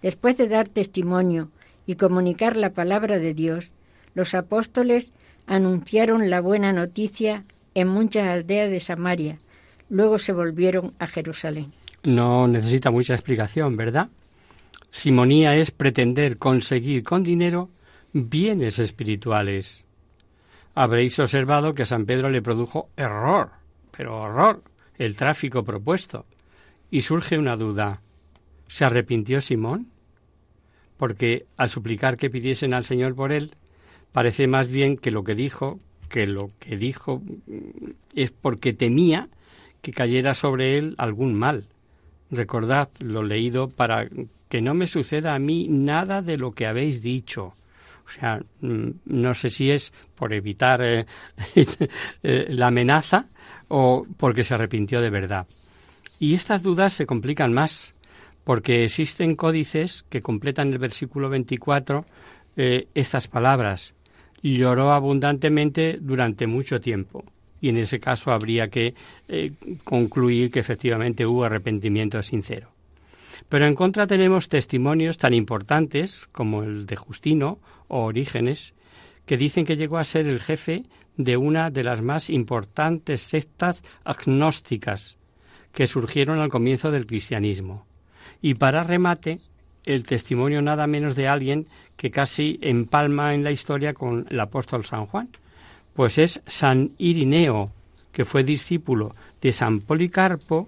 Después 0.01 0.37
de 0.37 0.47
dar 0.47 0.69
testimonio 0.69 1.49
y 1.85 1.95
comunicar 1.95 2.55
la 2.55 2.69
palabra 2.69 3.19
de 3.19 3.33
Dios, 3.33 3.71
los 4.13 4.33
apóstoles 4.33 5.11
anunciaron 5.47 6.29
la 6.29 6.39
buena 6.39 6.71
noticia 6.71 7.43
en 7.73 7.87
muchas 7.87 8.27
aldeas 8.27 8.71
de 8.71 8.79
Samaria. 8.79 9.39
Luego 9.89 10.17
se 10.17 10.31
volvieron 10.31 10.93
a 10.99 11.07
Jerusalén. 11.07 11.73
No 12.03 12.47
necesita 12.47 12.91
mucha 12.91 13.13
explicación, 13.13 13.75
¿verdad? 13.75 14.09
Simonía 14.91 15.55
es 15.55 15.71
pretender 15.71 16.37
conseguir 16.37 17.03
con 17.03 17.23
dinero 17.23 17.69
bienes 18.13 18.79
espirituales. 18.79 19.83
Habréis 20.75 21.17
observado 21.19 21.73
que 21.73 21.83
a 21.83 21.85
San 21.85 22.05
Pedro 22.05 22.29
le 22.29 22.41
produjo 22.41 22.89
error, 22.95 23.49
pero 23.95 24.21
horror, 24.21 24.63
el 24.97 25.15
tráfico 25.15 25.63
propuesto. 25.63 26.25
Y 26.91 27.01
surge 27.01 27.39
una 27.39 27.55
duda. 27.55 28.01
¿Se 28.67 28.85
arrepintió 28.85 29.41
Simón? 29.41 29.87
Porque 30.97 31.45
al 31.57 31.69
suplicar 31.69 32.17
que 32.17 32.29
pidiesen 32.29 32.73
al 32.73 32.85
Señor 32.85 33.15
por 33.15 33.31
él, 33.31 33.55
parece 34.11 34.45
más 34.45 34.67
bien 34.67 34.97
que 34.97 35.09
lo 35.09 35.23
que 35.23 35.33
dijo, 35.33 35.79
que 36.09 36.27
lo 36.27 36.51
que 36.59 36.77
dijo 36.77 37.23
es 38.13 38.31
porque 38.31 38.73
temía 38.73 39.29
que 39.81 39.93
cayera 39.93 40.33
sobre 40.33 40.77
él 40.77 40.95
algún 40.97 41.33
mal. 41.33 41.65
Recordad 42.29 42.89
lo 42.99 43.23
leído 43.23 43.69
para 43.69 44.07
que 44.49 44.61
no 44.61 44.73
me 44.73 44.87
suceda 44.87 45.33
a 45.33 45.39
mí 45.39 45.67
nada 45.69 46.21
de 46.21 46.37
lo 46.37 46.51
que 46.51 46.67
habéis 46.67 47.01
dicho. 47.01 47.55
O 48.05 48.09
sea, 48.09 48.41
mm, 48.59 48.89
no 49.05 49.33
sé 49.33 49.49
si 49.49 49.71
es 49.71 49.93
por 50.15 50.33
evitar 50.33 50.81
eh, 50.81 51.05
eh, 52.23 52.45
la 52.49 52.67
amenaza 52.67 53.29
o 53.69 54.05
porque 54.17 54.43
se 54.43 54.53
arrepintió 54.53 55.01
de 55.01 55.09
verdad. 55.09 55.47
Y 56.21 56.35
estas 56.35 56.61
dudas 56.61 56.93
se 56.93 57.07
complican 57.07 57.51
más, 57.51 57.95
porque 58.43 58.83
existen 58.83 59.35
códices 59.35 60.05
que 60.07 60.21
completan 60.21 60.71
el 60.71 60.77
versículo 60.77 61.29
24 61.29 62.05
eh, 62.57 62.87
estas 62.93 63.27
palabras. 63.27 63.95
Lloró 64.43 64.91
abundantemente 64.91 65.97
durante 65.99 66.45
mucho 66.45 66.79
tiempo. 66.79 67.25
Y 67.59 67.69
en 67.69 67.77
ese 67.77 67.99
caso 67.99 68.31
habría 68.31 68.67
que 68.67 68.93
eh, 69.29 69.53
concluir 69.83 70.51
que 70.51 70.59
efectivamente 70.59 71.25
hubo 71.25 71.43
arrepentimiento 71.43 72.21
sincero. 72.21 72.69
Pero 73.49 73.65
en 73.65 73.73
contra 73.73 74.05
tenemos 74.05 74.47
testimonios 74.47 75.17
tan 75.17 75.33
importantes 75.33 76.27
como 76.31 76.61
el 76.61 76.85
de 76.85 76.97
Justino 76.97 77.57
o 77.87 78.03
Orígenes, 78.03 78.75
que 79.25 79.37
dicen 79.37 79.65
que 79.65 79.75
llegó 79.75 79.97
a 79.97 80.03
ser 80.03 80.27
el 80.27 80.39
jefe 80.39 80.83
de 81.17 81.37
una 81.37 81.71
de 81.71 81.83
las 81.83 82.03
más 82.03 82.29
importantes 82.29 83.21
sectas 83.21 83.81
agnósticas 84.03 85.17
que 85.73 85.87
surgieron 85.87 86.39
al 86.39 86.49
comienzo 86.49 86.91
del 86.91 87.05
cristianismo. 87.05 87.85
Y 88.41 88.55
para 88.55 88.83
remate, 88.83 89.39
el 89.85 90.03
testimonio 90.03 90.61
nada 90.61 90.87
menos 90.87 91.15
de 91.15 91.27
alguien 91.27 91.67
que 91.97 92.11
casi 92.11 92.59
empalma 92.61 93.33
en 93.33 93.43
la 93.43 93.51
historia 93.51 93.93
con 93.93 94.27
el 94.29 94.39
apóstol 94.39 94.85
San 94.85 95.05
Juan, 95.05 95.29
pues 95.93 96.17
es 96.17 96.41
San 96.45 96.91
Irineo, 96.97 97.71
que 98.11 98.25
fue 98.25 98.43
discípulo 98.43 99.15
de 99.41 99.51
San 99.51 99.79
Policarpo 99.79 100.67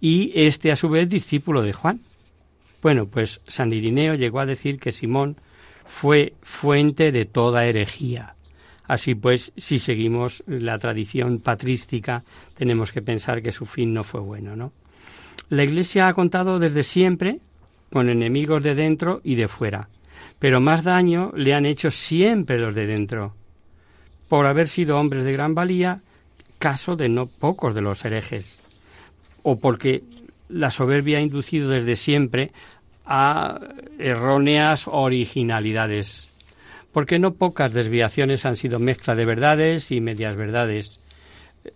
y 0.00 0.32
este 0.34 0.72
a 0.72 0.76
su 0.76 0.88
vez 0.88 1.08
discípulo 1.08 1.62
de 1.62 1.72
Juan. 1.72 2.00
Bueno, 2.82 3.06
pues 3.06 3.40
San 3.46 3.72
Irineo 3.72 4.14
llegó 4.14 4.40
a 4.40 4.46
decir 4.46 4.78
que 4.78 4.92
Simón 4.92 5.36
fue 5.86 6.34
fuente 6.42 7.12
de 7.12 7.24
toda 7.24 7.66
herejía. 7.66 8.34
Así 8.86 9.14
pues, 9.14 9.52
si 9.56 9.78
seguimos 9.78 10.42
la 10.46 10.78
tradición 10.78 11.38
patrística, 11.40 12.22
tenemos 12.56 12.92
que 12.92 13.02
pensar 13.02 13.42
que 13.42 13.52
su 13.52 13.64
fin 13.66 13.94
no 13.94 14.04
fue 14.04 14.20
bueno, 14.20 14.56
¿no? 14.56 14.72
La 15.48 15.64
Iglesia 15.64 16.08
ha 16.08 16.14
contado 16.14 16.58
desde 16.58 16.82
siempre 16.82 17.40
con 17.92 18.08
enemigos 18.08 18.62
de 18.62 18.74
dentro 18.74 19.20
y 19.24 19.36
de 19.36 19.48
fuera, 19.48 19.88
pero 20.38 20.60
más 20.60 20.84
daño 20.84 21.32
le 21.34 21.54
han 21.54 21.64
hecho 21.64 21.90
siempre 21.90 22.58
los 22.58 22.74
de 22.74 22.86
dentro, 22.86 23.34
por 24.28 24.46
haber 24.46 24.68
sido 24.68 24.98
hombres 24.98 25.24
de 25.24 25.32
gran 25.32 25.54
valía, 25.54 26.00
caso 26.58 26.96
de 26.96 27.08
no 27.08 27.26
pocos 27.26 27.74
de 27.74 27.82
los 27.82 28.04
herejes, 28.04 28.58
o 29.42 29.58
porque 29.58 30.02
la 30.48 30.70
soberbia 30.70 31.18
ha 31.18 31.22
inducido 31.22 31.68
desde 31.70 31.96
siempre 31.96 32.52
a 33.06 33.60
erróneas 33.98 34.88
originalidades 34.88 36.33
porque 36.94 37.18
no 37.18 37.34
pocas 37.34 37.72
desviaciones 37.72 38.46
han 38.46 38.56
sido 38.56 38.78
mezcla 38.78 39.16
de 39.16 39.24
verdades 39.24 39.90
y 39.90 40.00
medias 40.00 40.36
verdades. 40.36 41.00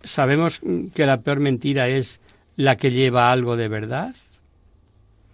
Sabemos 0.05 0.61
que 0.95 1.07
la 1.07 1.23
peor 1.23 1.41
mentira 1.41 1.89
es 1.89 2.21
la 2.55 2.77
que 2.77 2.93
lleva 2.93 3.33
algo 3.33 3.57
de 3.57 3.67
verdad. 3.67 4.15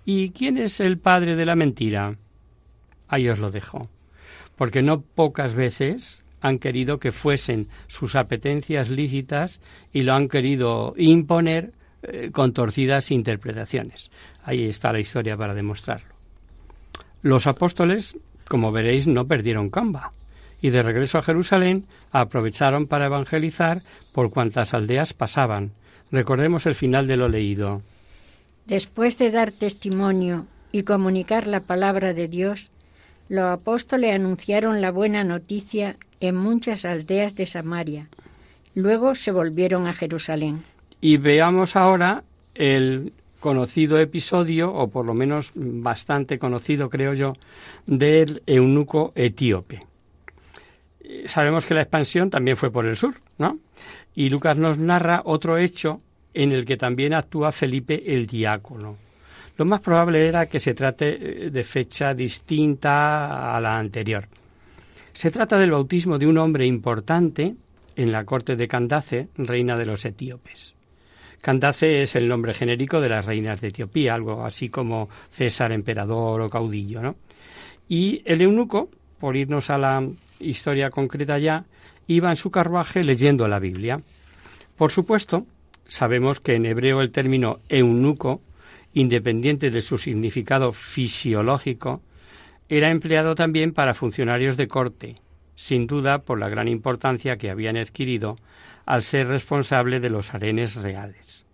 ¿Y 0.07 0.30
quién 0.30 0.57
es 0.57 0.80
el 0.80 0.97
padre 0.97 1.37
de 1.37 1.45
la 1.45 1.55
mentira? 1.55 2.16
Ahí 3.09 3.28
os 3.28 3.39
lo 3.39 3.51
dejo. 3.51 3.91
Porque 4.57 4.80
no 4.80 5.03
pocas 5.03 5.55
veces 5.55 6.24
han 6.41 6.59
querido 6.59 6.99
que 6.99 7.12
fuesen 7.12 7.68
sus 7.87 8.14
apetencias 8.14 8.89
lícitas 8.89 9.61
y 9.93 10.05
lo 10.05 10.14
han 10.14 10.28
querido 10.28 10.95
imponer 10.97 11.72
eh, 12.05 12.30
con 12.32 12.55
torcidas 12.55 13.11
interpretaciones. 13.11 14.11
Ahí 14.45 14.64
está 14.64 14.95
la 14.95 15.01
historia 15.01 15.37
para 15.37 15.53
demostrarlo. 15.53 16.14
Los 17.20 17.47
apóstoles 17.47 18.16
como 18.49 18.73
veréis, 18.73 19.07
no 19.07 19.27
perdieron 19.27 19.71
Camba 19.71 20.13
y 20.65 20.71
de 20.71 20.83
regreso 20.83 21.19
a 21.19 21.23
Jerusalén 21.23 21.85
aprovecharon 22.11 22.87
para 22.87 23.05
evangelizar 23.05 23.83
por 24.15 24.31
cuantas 24.31 24.73
aldeas 24.73 25.13
pasaban. 25.13 25.73
Recordemos 26.11 26.65
el 26.65 26.75
final 26.75 27.07
de 27.07 27.19
lo 27.19 27.29
leído. 27.29 27.83
Después 28.65 29.19
de 29.19 29.31
dar 29.31 29.53
testimonio 29.53 30.47
y 30.73 30.85
comunicar 30.85 31.47
la 31.47 31.61
palabra 31.61 32.15
de 32.15 32.29
Dios, 32.29 32.71
los 33.29 33.45
apóstoles 33.45 34.15
anunciaron 34.15 34.81
la 34.81 34.91
buena 34.91 35.23
noticia 35.23 35.97
en 36.21 36.35
muchas 36.37 36.87
aldeas 36.87 37.35
de 37.35 37.45
Samaria. 37.45 38.09
Luego 38.75 39.15
se 39.17 39.33
volvieron 39.33 39.87
a 39.87 39.93
Jerusalén. 39.93 40.63
Y 41.03 41.19
veamos 41.19 41.77
ahora 41.77 42.25
el 42.55 43.13
conocido 43.45 43.99
episodio, 43.99 44.73
o 44.73 44.89
por 44.89 45.05
lo 45.05 45.13
menos 45.13 45.53
bastante 45.55 46.39
conocido, 46.39 46.89
creo 46.89 47.13
yo, 47.13 47.35
del 47.85 48.43
eunuco 48.47 49.13
etíope. 49.15 49.83
Sabemos 51.27 51.67
que 51.67 51.75
la 51.75 51.83
expansión 51.83 52.31
también 52.31 52.57
fue 52.57 52.71
por 52.71 52.87
el 52.87 52.97
sur, 52.97 53.17
¿no? 53.37 53.59
Y 54.15 54.31
Lucas 54.31 54.57
nos 54.57 54.79
narra 54.79 55.21
otro 55.27 55.59
hecho 55.59 56.01
en 56.33 56.53
el 56.53 56.65
que 56.65 56.79
también 56.79 57.13
actúa 57.13 57.53
Felipe 57.53 58.15
el 58.15 58.27
diácono. 58.27 58.97
Lo 59.59 59.67
más 59.67 59.83
probable 59.83 60.27
era 60.27 60.47
que 60.47 60.59
se 60.59 60.73
trate 60.73 61.09
eh, 61.11 61.51
de 61.51 61.65
fecha 61.65 62.15
distinta 62.15 63.55
a 63.55 63.61
la 63.61 63.79
anterior. 63.79 64.27
Se 65.13 65.31
trata 65.31 65.59
del 65.59 65.73
bautismo 65.73 66.19
de 66.19 66.27
un 66.27 66.39
hombre 66.39 66.65
importante 66.65 67.55
en 67.95 68.11
la 68.11 68.25
corte 68.25 68.57
de 68.57 68.69
Candace, 68.69 69.29
reina 69.37 69.77
de 69.77 69.85
los 69.85 70.03
etíopes. 70.07 70.74
Candace 71.45 72.01
es 72.01 72.17
el 72.17 72.27
nombre 72.27 72.55
genérico 72.55 73.03
de 73.03 73.11
las 73.11 73.27
reinas 73.27 73.61
de 73.61 73.69
Etiopía, 73.69 74.15
algo 74.15 74.47
así 74.47 74.71
como 74.71 75.11
César, 75.29 75.73
emperador 75.73 76.41
o 76.41 76.49
caudillo, 76.49 77.03
¿no? 77.03 77.17
Y 77.87 78.23
el 78.25 78.41
eunuco, 78.41 78.89
por 79.21 79.37
irnos 79.37 79.69
a 79.69 79.77
la 79.77 80.09
historia 80.41 80.89
concreta 80.89 81.39
ya, 81.39 81.67
iba 82.07 82.31
en 82.31 82.37
su 82.37 82.51
carruaje 82.51 83.05
leyendo 83.05 83.47
la 83.47 83.59
Biblia. 83.59 84.01
Por 84.79 84.91
supuesto, 84.91 85.45
sabemos 85.85 86.41
que 86.41 86.55
en 86.55 86.65
hebreo 86.65 87.03
el 87.03 87.11
término 87.11 87.61
eunuco, 87.69 88.41
independiente 88.95 89.71
de 89.71 89.83
su 89.83 89.99
significado 89.99 90.73
fisiológico, 90.73 92.01
era 92.71 92.91
empleado 92.91 93.35
también 93.35 93.75
para 93.75 93.93
funcionarios 93.93 94.57
de 94.57 94.67
corte, 94.67 95.17
sin 95.55 95.87
duda 95.87 96.23
por 96.23 96.39
la 96.39 96.49
gran 96.49 96.69
importancia 96.69 97.37
que 97.37 97.51
habían 97.51 97.77
adquirido 97.77 98.37
al 98.87 99.03
ser 99.03 99.29
responsable 99.29 100.01
de 100.01 100.11
los 100.11 100.35
arenes 100.35 100.77
reales. 100.77 101.45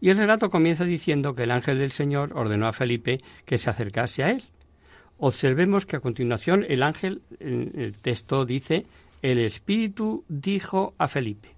Y 0.00 0.10
el 0.10 0.18
relato 0.18 0.50
comienza 0.50 0.84
diciendo 0.84 1.34
que 1.34 1.44
el 1.44 1.50
ángel 1.50 1.78
del 1.78 1.92
Señor 1.92 2.32
ordenó 2.34 2.66
a 2.66 2.72
Felipe 2.72 3.20
que 3.44 3.58
se 3.58 3.70
acercase 3.70 4.24
a 4.24 4.30
él. 4.30 4.42
Observemos 5.18 5.86
que 5.86 5.96
a 5.96 6.00
continuación 6.00 6.66
el 6.68 6.82
ángel, 6.82 7.22
en 7.38 7.72
el 7.76 7.96
texto 7.98 8.44
dice, 8.44 8.86
el 9.22 9.38
Espíritu 9.38 10.24
dijo 10.28 10.94
a 10.98 11.06
Felipe. 11.06 11.54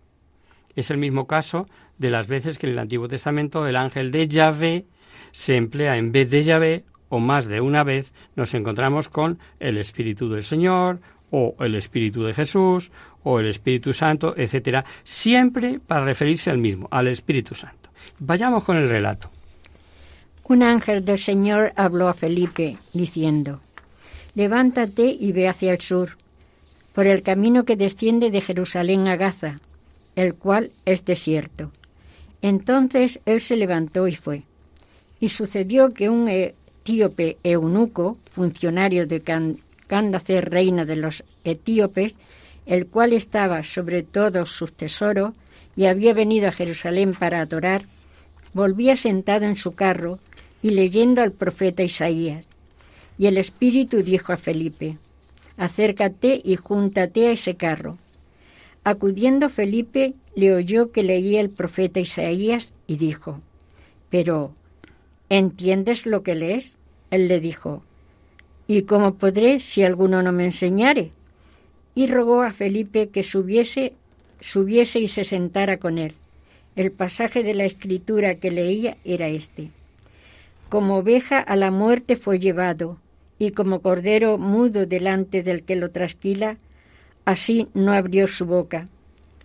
Es 0.76 0.90
el 0.90 0.98
mismo 0.98 1.26
caso 1.26 1.66
de 1.98 2.10
las 2.10 2.26
veces 2.26 2.58
que 2.58 2.66
en 2.66 2.74
el 2.74 2.78
Antiguo 2.78 3.08
Testamento 3.08 3.66
el 3.66 3.76
ángel 3.76 4.10
de 4.10 4.28
Yahvé 4.28 4.84
se 5.32 5.56
emplea 5.56 5.96
en 5.96 6.12
vez 6.12 6.28
de 6.30 6.42
Yahvé 6.42 6.84
o 7.08 7.20
más 7.20 7.46
de 7.46 7.60
una 7.60 7.84
vez 7.84 8.12
nos 8.34 8.54
encontramos 8.54 9.08
con 9.08 9.38
el 9.60 9.78
Espíritu 9.78 10.28
del 10.28 10.44
Señor 10.44 11.00
o 11.36 11.56
el 11.58 11.74
Espíritu 11.74 12.22
de 12.22 12.32
Jesús 12.32 12.92
o 13.24 13.40
el 13.40 13.48
Espíritu 13.48 13.92
Santo, 13.92 14.34
etcétera, 14.36 14.84
siempre 15.02 15.80
para 15.84 16.04
referirse 16.04 16.48
al 16.50 16.58
mismo, 16.58 16.86
al 16.92 17.08
Espíritu 17.08 17.56
Santo. 17.56 17.90
Vayamos 18.20 18.62
con 18.62 18.76
el 18.76 18.88
relato. 18.88 19.30
Un 20.44 20.62
ángel 20.62 21.04
del 21.04 21.18
Señor 21.18 21.72
habló 21.74 22.08
a 22.08 22.14
Felipe, 22.14 22.76
diciendo, 22.92 23.60
Levántate 24.36 25.06
y 25.06 25.32
ve 25.32 25.48
hacia 25.48 25.72
el 25.72 25.80
sur, 25.80 26.18
por 26.92 27.08
el 27.08 27.22
camino 27.22 27.64
que 27.64 27.76
desciende 27.76 28.30
de 28.30 28.40
Jerusalén 28.40 29.08
a 29.08 29.16
Gaza, 29.16 29.58
el 30.14 30.34
cual 30.34 30.70
es 30.84 31.04
desierto. 31.04 31.72
Entonces 32.42 33.20
él 33.24 33.40
se 33.40 33.56
levantó 33.56 34.06
y 34.06 34.14
fue. 34.14 34.42
Y 35.18 35.30
sucedió 35.30 35.94
que 35.94 36.10
un 36.10 36.28
etíope 36.28 37.38
eunuco, 37.42 38.18
funcionario 38.30 39.06
de 39.06 39.20
Candace, 39.86 40.40
reina 40.40 40.84
de 40.84 40.96
los 40.96 41.24
etíopes, 41.44 42.14
el 42.66 42.86
cual 42.86 43.12
estaba 43.12 43.62
sobre 43.62 44.02
todos 44.02 44.50
sus 44.50 44.72
tesoros 44.72 45.34
y 45.76 45.86
había 45.86 46.14
venido 46.14 46.48
a 46.48 46.52
Jerusalén 46.52 47.14
para 47.14 47.40
adorar, 47.40 47.82
volvía 48.52 48.96
sentado 48.96 49.44
en 49.44 49.56
su 49.56 49.72
carro 49.72 50.18
y 50.62 50.70
leyendo 50.70 51.22
al 51.22 51.32
profeta 51.32 51.82
Isaías. 51.82 52.44
Y 53.18 53.26
el 53.26 53.36
Espíritu 53.36 54.02
dijo 54.02 54.32
a 54.32 54.36
Felipe, 54.36 54.96
acércate 55.56 56.40
y 56.42 56.56
júntate 56.56 57.28
a 57.28 57.32
ese 57.32 57.54
carro. 57.56 57.98
Acudiendo 58.82 59.48
Felipe, 59.48 60.14
le 60.34 60.54
oyó 60.54 60.90
que 60.90 61.02
leía 61.02 61.40
el 61.40 61.50
profeta 61.50 62.00
Isaías 62.00 62.68
y 62.86 62.96
dijo, 62.96 63.40
Pero, 64.10 64.52
¿entiendes 65.28 66.06
lo 66.06 66.22
que 66.22 66.34
lees? 66.34 66.76
Él 67.10 67.28
le 67.28 67.40
dijo, 67.40 67.82
¿Y 68.66 68.82
cómo 68.82 69.14
podré 69.14 69.60
si 69.60 69.82
alguno 69.82 70.22
no 70.22 70.32
me 70.32 70.46
enseñare? 70.46 71.10
Y 71.94 72.06
rogó 72.06 72.42
a 72.42 72.52
Felipe 72.52 73.08
que 73.08 73.22
subiese, 73.22 73.92
subiese 74.40 75.00
y 75.00 75.08
se 75.08 75.24
sentara 75.24 75.76
con 75.76 75.98
él. 75.98 76.14
El 76.74 76.90
pasaje 76.90 77.42
de 77.42 77.54
la 77.54 77.64
escritura 77.64 78.36
que 78.36 78.50
leía 78.50 78.96
era 79.04 79.28
este. 79.28 79.70
Como 80.68 80.96
oveja 80.96 81.38
a 81.38 81.56
la 81.56 81.70
muerte 81.70 82.16
fue 82.16 82.40
llevado, 82.40 82.98
y 83.38 83.50
como 83.50 83.80
cordero 83.80 84.38
mudo 84.38 84.86
delante 84.86 85.42
del 85.42 85.62
que 85.62 85.76
lo 85.76 85.90
trasquila, 85.90 86.56
así 87.24 87.68
no 87.74 87.92
abrió 87.92 88.26
su 88.26 88.46
boca. 88.46 88.86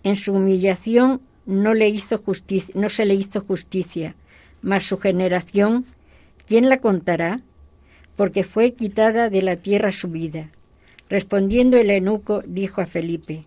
En 0.02 0.16
su 0.16 0.32
humillación 0.32 1.20
no, 1.46 1.74
le 1.74 1.88
hizo 1.88 2.22
no 2.74 2.88
se 2.88 3.04
le 3.04 3.14
hizo 3.14 3.40
justicia, 3.40 4.14
mas 4.62 4.84
su 4.84 4.98
generación, 4.98 5.84
¿quién 6.46 6.68
la 6.68 6.78
contará? 6.78 7.42
Porque 8.20 8.44
fue 8.44 8.74
quitada 8.74 9.30
de 9.30 9.40
la 9.40 9.56
tierra 9.56 9.92
su 9.92 10.08
vida. 10.08 10.50
Respondiendo 11.08 11.78
el 11.78 11.88
eunuco, 11.90 12.42
dijo 12.46 12.82
a 12.82 12.84
Felipe, 12.84 13.46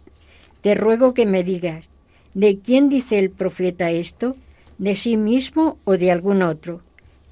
Te 0.62 0.74
ruego 0.74 1.14
que 1.14 1.28
me 1.28 1.44
digas, 1.44 1.86
¿de 2.34 2.58
quién 2.58 2.90
dice 2.90 3.20
el 3.20 3.30
profeta 3.30 3.92
esto? 3.92 4.36
¿De 4.80 4.96
sí 4.96 5.16
mismo 5.16 5.78
o 5.84 5.96
de 5.96 6.10
algún 6.10 6.42
otro? 6.42 6.82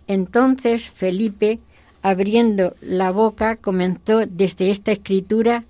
Entonces 0.05 0.91
Felipe, 0.91 1.57
abriendo 2.03 2.75
la 2.79 3.09
boca, 3.09 3.55
comenzó 3.55 4.19
desde 4.27 4.69
esta 4.69 4.91
escritura, 4.91 5.63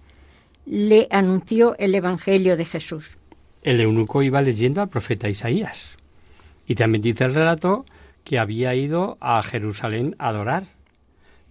le 0.65 1.07
anunció 1.09 1.77
el 1.77 1.95
Evangelio 1.95 2.57
de 2.57 2.65
Jesús. 2.65 3.17
El 3.63 3.79
eunuco 3.79 4.21
iba 4.23 4.41
leyendo 4.41 4.81
al 4.81 4.89
profeta 4.89 5.29
Isaías. 5.29 5.95
Y 6.67 6.75
también 6.75 7.01
dice 7.01 7.23
el 7.23 7.33
relato 7.33 7.85
que 8.25 8.39
había 8.39 8.75
ido 8.75 9.17
a 9.21 9.41
Jerusalén 9.41 10.17
a 10.19 10.27
adorar, 10.27 10.80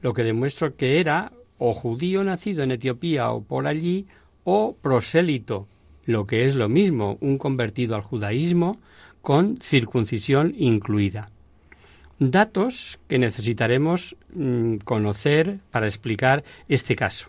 lo 0.03 0.15
que 0.15 0.25
demuestra 0.25 0.71
que 0.71 1.01
era 1.01 1.33
o 1.59 1.75
judío 1.75 2.25
nacido 2.25 2.63
en 2.63 2.71
Etiopía 2.71 3.31
o 3.31 3.43
por 3.43 3.67
allí, 3.67 4.07
o 4.45 4.75
prosélito, 4.81 5.69
lo 6.07 6.27
que 6.27 6.47
es 6.47 6.57
lo 6.57 6.69
mismo, 6.69 7.19
un 7.21 7.37
convertido 7.37 7.95
al 7.95 8.03
judaísmo 8.03 8.81
con 9.21 9.59
circuncisión 9.61 10.55
incluida. 10.57 11.31
Datos 12.19 12.99
que 13.09 13.19
necesitaremos 13.19 14.17
mm, 14.35 14.77
conocer 14.79 15.59
para 15.71 15.87
explicar 15.87 16.45
este 16.69 16.97
caso. 16.97 17.29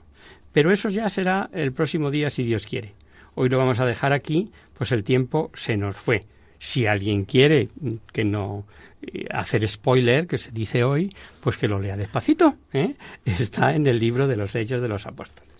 Pero 0.51 0.71
eso 0.71 0.89
ya 0.89 1.09
será 1.09 1.49
el 1.53 1.71
próximo 1.71 2.11
día 2.11 2.29
si 2.29 2.43
Dios 2.43 2.65
quiere. 2.65 2.93
Hoy 3.35 3.49
lo 3.49 3.57
vamos 3.57 3.79
a 3.79 3.85
dejar 3.85 4.11
aquí, 4.11 4.51
pues 4.73 4.91
el 4.91 5.03
tiempo 5.03 5.51
se 5.53 5.77
nos 5.77 5.95
fue. 5.95 6.25
Si 6.63 6.85
alguien 6.85 7.25
quiere 7.25 7.69
que 8.13 8.23
no 8.23 8.67
eh, 9.01 9.25
hacer 9.31 9.67
spoiler, 9.67 10.27
que 10.27 10.37
se 10.37 10.51
dice 10.51 10.83
hoy, 10.83 11.11
pues 11.39 11.57
que 11.57 11.67
lo 11.67 11.79
lea 11.79 11.97
despacito. 11.97 12.55
¿eh? 12.71 12.93
Está 13.25 13.73
en 13.73 13.87
el 13.87 13.97
libro 13.97 14.27
de 14.27 14.37
los 14.37 14.53
Hechos 14.53 14.79
de 14.79 14.87
los 14.87 15.07
Apóstoles. 15.07 15.50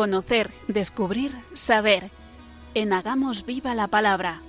Conocer, 0.00 0.48
descubrir, 0.66 1.30
saber. 1.52 2.10
En 2.72 2.94
Hagamos 2.94 3.44
Viva 3.44 3.74
la 3.74 3.86
Palabra. 3.86 4.40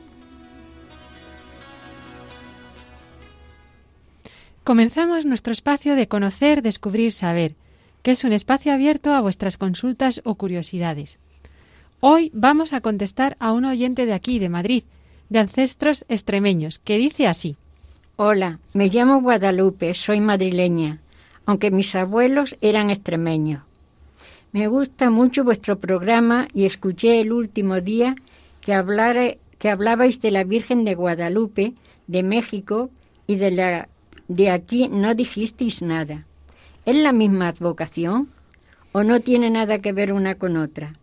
Comenzamos 4.63 5.25
nuestro 5.25 5.51
espacio 5.51 5.97
de 5.97 6.07
conocer, 6.07 6.61
descubrir, 6.61 7.11
saber, 7.11 7.55
que 8.01 8.11
es 8.11 8.23
un 8.23 8.31
espacio 8.31 8.71
abierto 8.71 9.11
a 9.13 9.19
vuestras 9.19 9.57
consultas 9.57 10.21
o 10.23 10.35
curiosidades. 10.35 11.19
Hoy 11.99 12.31
vamos 12.33 12.71
a 12.71 12.79
contestar 12.79 13.35
a 13.41 13.51
un 13.51 13.65
oyente 13.65 14.05
de 14.05 14.13
aquí, 14.13 14.39
de 14.39 14.47
Madrid, 14.47 14.85
de 15.27 15.39
ancestros 15.39 16.05
extremeños, 16.07 16.79
que 16.79 16.97
dice 16.97 17.27
así. 17.27 17.57
Hola, 18.15 18.59
me 18.71 18.87
llamo 18.87 19.19
Guadalupe, 19.19 19.95
soy 19.95 20.21
madrileña, 20.21 20.99
aunque 21.45 21.71
mis 21.71 21.93
abuelos 21.93 22.55
eran 22.61 22.89
extremeños. 22.89 23.63
Me 24.53 24.67
gusta 24.67 25.09
mucho 25.09 25.45
vuestro 25.45 25.79
programa 25.79 26.49
y 26.53 26.65
escuché 26.65 27.21
el 27.21 27.31
último 27.31 27.79
día 27.79 28.15
que, 28.59 29.37
que 29.57 29.69
hablabais 29.69 30.21
de 30.21 30.31
la 30.31 30.43
Virgen 30.43 30.83
de 30.83 30.93
Guadalupe, 30.93 31.73
de 32.07 32.23
México 32.23 32.89
y 33.27 33.35
de 33.35 33.51
la 33.51 33.87
de 34.27 34.49
aquí 34.49 34.89
no 34.89 35.13
dijisteis 35.13 35.81
nada. 35.81 36.25
¿Es 36.85 36.95
la 36.95 37.13
misma 37.13 37.47
advocación 37.49 38.29
o 38.91 39.03
no 39.03 39.21
tiene 39.21 39.49
nada 39.49 39.79
que 39.79 39.93
ver 39.93 40.11
una 40.11 40.35
con 40.35 40.57
otra? 40.57 40.93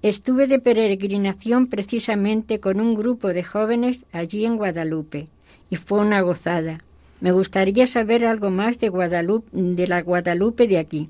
Estuve 0.00 0.46
de 0.46 0.58
peregrinación 0.58 1.66
precisamente 1.66 2.58
con 2.58 2.80
un 2.80 2.94
grupo 2.94 3.28
de 3.28 3.44
jóvenes 3.44 4.06
allí 4.12 4.46
en 4.46 4.56
Guadalupe 4.56 5.28
y 5.68 5.76
fue 5.76 6.00
una 6.00 6.22
gozada. 6.22 6.82
Me 7.20 7.32
gustaría 7.32 7.86
saber 7.86 8.24
algo 8.24 8.50
más 8.50 8.78
de 8.80 8.88
Guadalupe, 8.88 9.48
de 9.52 9.86
la 9.86 10.02
Guadalupe 10.02 10.66
de 10.66 10.78
aquí. 10.78 11.08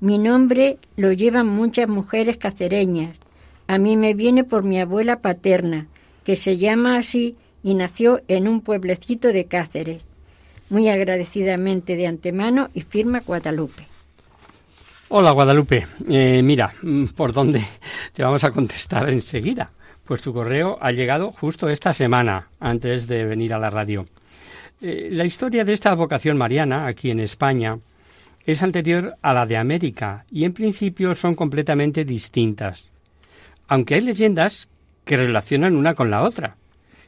Mi 0.00 0.18
nombre 0.18 0.78
lo 0.96 1.12
llevan 1.12 1.48
muchas 1.48 1.88
mujeres 1.88 2.36
cacereñas. 2.36 3.16
A 3.66 3.78
mí 3.78 3.96
me 3.96 4.14
viene 4.14 4.44
por 4.44 4.62
mi 4.62 4.80
abuela 4.80 5.20
paterna, 5.20 5.88
que 6.24 6.36
se 6.36 6.56
llama 6.56 6.98
así 6.98 7.36
y 7.64 7.74
nació 7.74 8.20
en 8.28 8.46
un 8.46 8.60
pueblecito 8.60 9.32
de 9.32 9.46
Cáceres. 9.46 10.04
Muy 10.70 10.88
agradecidamente 10.88 11.96
de 11.96 12.06
antemano 12.06 12.68
y 12.74 12.82
firma 12.82 13.20
Guadalupe. 13.26 13.86
Hola 15.08 15.32
Guadalupe, 15.32 15.86
eh, 16.08 16.42
mira, 16.44 16.74
mm, 16.82 17.06
¿por 17.06 17.32
dónde 17.32 17.64
te 18.12 18.22
vamos 18.22 18.44
a 18.44 18.52
contestar 18.52 19.08
enseguida? 19.08 19.70
Pues 20.04 20.22
tu 20.22 20.32
correo 20.32 20.78
ha 20.80 20.92
llegado 20.92 21.32
justo 21.32 21.68
esta 21.68 21.92
semana, 21.92 22.48
antes 22.60 23.08
de 23.08 23.24
venir 23.24 23.52
a 23.52 23.58
la 23.58 23.70
radio. 23.70 24.06
Eh, 24.80 25.08
la 25.10 25.24
historia 25.24 25.64
de 25.64 25.72
esta 25.72 25.92
vocación 25.94 26.38
mariana 26.38 26.86
aquí 26.86 27.10
en 27.10 27.18
España 27.18 27.78
es 28.52 28.62
anterior 28.62 29.14
a 29.22 29.32
la 29.32 29.46
de 29.46 29.56
América 29.56 30.24
y 30.30 30.44
en 30.44 30.52
principio 30.52 31.14
son 31.14 31.34
completamente 31.34 32.04
distintas, 32.04 32.88
aunque 33.68 33.94
hay 33.94 34.00
leyendas 34.00 34.68
que 35.04 35.16
relacionan 35.16 35.76
una 35.76 35.94
con 35.94 36.10
la 36.10 36.22
otra, 36.22 36.56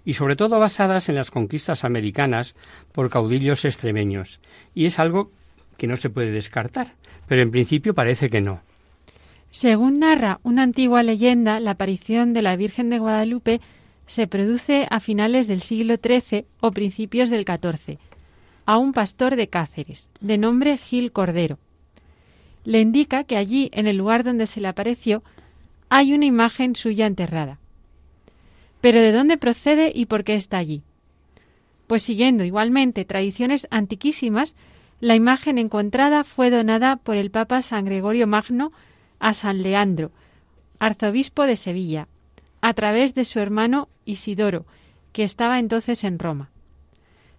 y 0.04 0.12
sobre 0.12 0.36
todo 0.36 0.58
basadas 0.58 1.08
en 1.08 1.16
las 1.16 1.30
conquistas 1.30 1.84
americanas 1.84 2.54
por 2.92 3.10
caudillos 3.10 3.64
extremeños, 3.64 4.40
y 4.74 4.86
es 4.86 4.98
algo 4.98 5.32
que 5.76 5.86
no 5.86 5.96
se 5.96 6.10
puede 6.10 6.30
descartar 6.30 6.94
pero 7.30 7.42
en 7.42 7.52
principio 7.52 7.94
parece 7.94 8.28
que 8.28 8.40
no. 8.40 8.60
Según 9.50 10.00
narra 10.00 10.40
una 10.42 10.64
antigua 10.64 11.04
leyenda, 11.04 11.60
la 11.60 11.70
aparición 11.70 12.32
de 12.32 12.42
la 12.42 12.56
Virgen 12.56 12.90
de 12.90 12.98
Guadalupe 12.98 13.60
se 14.08 14.26
produce 14.26 14.88
a 14.90 14.98
finales 14.98 15.46
del 15.46 15.62
siglo 15.62 15.94
XIII 15.94 16.46
o 16.58 16.72
principios 16.72 17.30
del 17.30 17.44
XIV, 17.44 18.00
a 18.70 18.78
un 18.78 18.92
pastor 18.92 19.34
de 19.34 19.48
Cáceres, 19.48 20.08
de 20.20 20.38
nombre 20.38 20.78
Gil 20.78 21.10
Cordero. 21.10 21.58
Le 22.62 22.80
indica 22.80 23.24
que 23.24 23.36
allí, 23.36 23.68
en 23.72 23.88
el 23.88 23.96
lugar 23.96 24.22
donde 24.22 24.46
se 24.46 24.60
le 24.60 24.68
apareció, 24.68 25.24
hay 25.88 26.14
una 26.14 26.26
imagen 26.26 26.76
suya 26.76 27.06
enterrada. 27.06 27.58
Pero 28.80 29.00
¿de 29.00 29.10
dónde 29.10 29.36
procede 29.38 29.90
y 29.92 30.06
por 30.06 30.22
qué 30.22 30.36
está 30.36 30.58
allí? 30.58 30.82
Pues 31.88 32.04
siguiendo 32.04 32.44
igualmente 32.44 33.04
tradiciones 33.04 33.66
antiquísimas, 33.72 34.54
la 35.00 35.16
imagen 35.16 35.58
encontrada 35.58 36.22
fue 36.22 36.48
donada 36.48 36.94
por 36.94 37.16
el 37.16 37.32
Papa 37.32 37.62
San 37.62 37.84
Gregorio 37.84 38.28
Magno 38.28 38.70
a 39.18 39.34
San 39.34 39.64
Leandro, 39.64 40.12
arzobispo 40.78 41.42
de 41.42 41.56
Sevilla, 41.56 42.06
a 42.60 42.72
través 42.74 43.16
de 43.16 43.24
su 43.24 43.40
hermano 43.40 43.88
Isidoro, 44.04 44.64
que 45.12 45.24
estaba 45.24 45.58
entonces 45.58 46.04
en 46.04 46.20
Roma. 46.20 46.50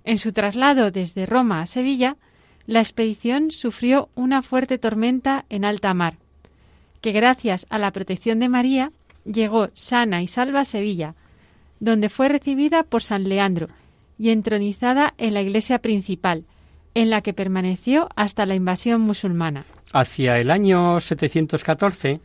En 0.04 0.18
su 0.18 0.32
traslado 0.34 0.92
desde 0.92 1.26
Roma 1.26 1.62
a 1.62 1.68
Sevilla, 1.68 2.18
la 2.68 2.80
expedición 2.80 3.52
sufrió 3.52 4.10
una 4.16 4.42
fuerte 4.42 4.78
tormenta 4.78 5.46
en 5.50 5.66
alta 5.66 5.94
mar, 5.94 6.16
que 7.02 7.12
gracias 7.12 7.66
a 7.70 7.78
la 7.78 7.92
protección 7.92 8.40
de 8.40 8.50
María 8.50 8.92
llegó 9.26 9.70
sana 9.74 10.22
y 10.22 10.28
salva 10.28 10.62
a 10.62 10.66
Sevilla, 10.66 11.16
donde 11.80 12.10
fue 12.10 12.30
recibida 12.30 12.84
por 12.84 13.04
San 13.04 13.28
Leandro 13.28 13.68
y 14.18 14.30
entronizada 14.30 15.14
en 15.18 15.34
la 15.34 15.42
iglesia 15.42 15.80
principal, 15.80 16.44
en 16.94 17.10
la 17.10 17.22
que 17.22 17.34
permaneció 17.34 18.10
hasta 18.16 18.46
la 18.46 18.56
invasión 18.56 19.02
musulmana. 19.02 19.64
Hacia 19.94 20.38
el 20.40 20.52
año 20.52 21.00
714, 21.00 22.20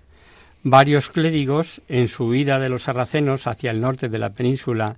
varios 0.63 1.09
clérigos, 1.09 1.81
en 1.89 2.09
su 2.09 2.25
huida 2.25 2.59
de 2.59 2.69
los 2.69 2.85
sarracenos 2.85 3.47
hacia 3.47 3.71
el 3.71 3.81
norte 3.81 4.09
de 4.09 4.19
la 4.19 4.31
península, 4.31 4.97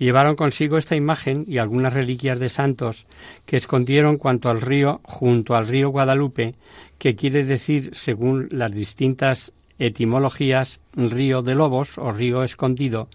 llevaron 0.00 0.34
consigo 0.34 0.78
esta 0.78 0.96
imagen 0.96 1.44
y 1.46 1.58
algunas 1.58 1.92
reliquias 1.92 2.40
de 2.40 2.48
santos 2.48 3.06
que 3.44 3.58
escondieron 3.58 4.16
cuanto 4.16 4.48
al 4.48 4.62
río, 4.62 5.00
junto 5.04 5.54
al 5.54 5.68
río 5.68 5.90
Guadalupe, 5.90 6.54
que 6.98 7.14
quiere 7.14 7.44
decir, 7.44 7.90
según 7.92 8.48
las 8.50 8.72
distintas 8.72 9.52
etimologías, 9.78 10.80
río 10.94 11.42
de 11.42 11.54
lobos 11.54 11.98
o 11.98 12.12
río 12.12 12.42
escondido, 12.42 13.08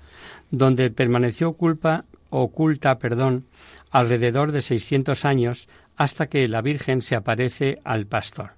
donde 0.51 0.91
permaneció 0.91 1.53
culpa, 1.53 2.05
oculta 2.29 2.99
perdón, 2.99 3.45
alrededor 3.89 4.51
de 4.51 4.61
600 4.61 5.25
años 5.25 5.67
hasta 5.97 6.27
que 6.27 6.47
la 6.47 6.61
Virgen 6.61 7.01
se 7.01 7.15
aparece 7.15 7.79
al 7.83 8.05
pastor. 8.05 8.51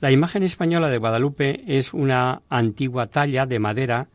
La 0.00 0.10
imagen 0.10 0.42
española 0.42 0.88
de 0.90 0.98
Guadalupe 0.98 1.64
es 1.66 1.94
una 1.94 2.42
antigua 2.50 3.06
talla 3.06 3.46
de 3.46 3.58
madera 3.58 4.08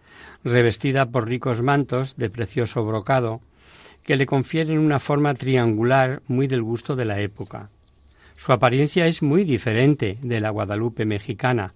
revestida 0.44 1.08
por 1.08 1.28
ricos 1.28 1.62
mantos 1.62 2.16
de 2.18 2.30
precioso 2.30 2.86
brocado 2.86 3.42
que 4.04 4.16
le 4.16 4.26
confieren 4.26 4.80
una 4.80 5.00
forma 5.00 5.34
triangular 5.34 6.22
muy 6.28 6.48
del 6.48 6.64
gusto 6.64 6.96
de 6.96 7.06
la 7.06 7.20
época. 7.22 7.70
Su 8.36 8.52
apariencia 8.52 9.06
es 9.06 9.22
muy 9.22 9.44
diferente 9.44 10.18
de 10.22 10.40
la 10.40 10.50
Guadalupe 10.50 11.06
mexicana, 11.06 11.74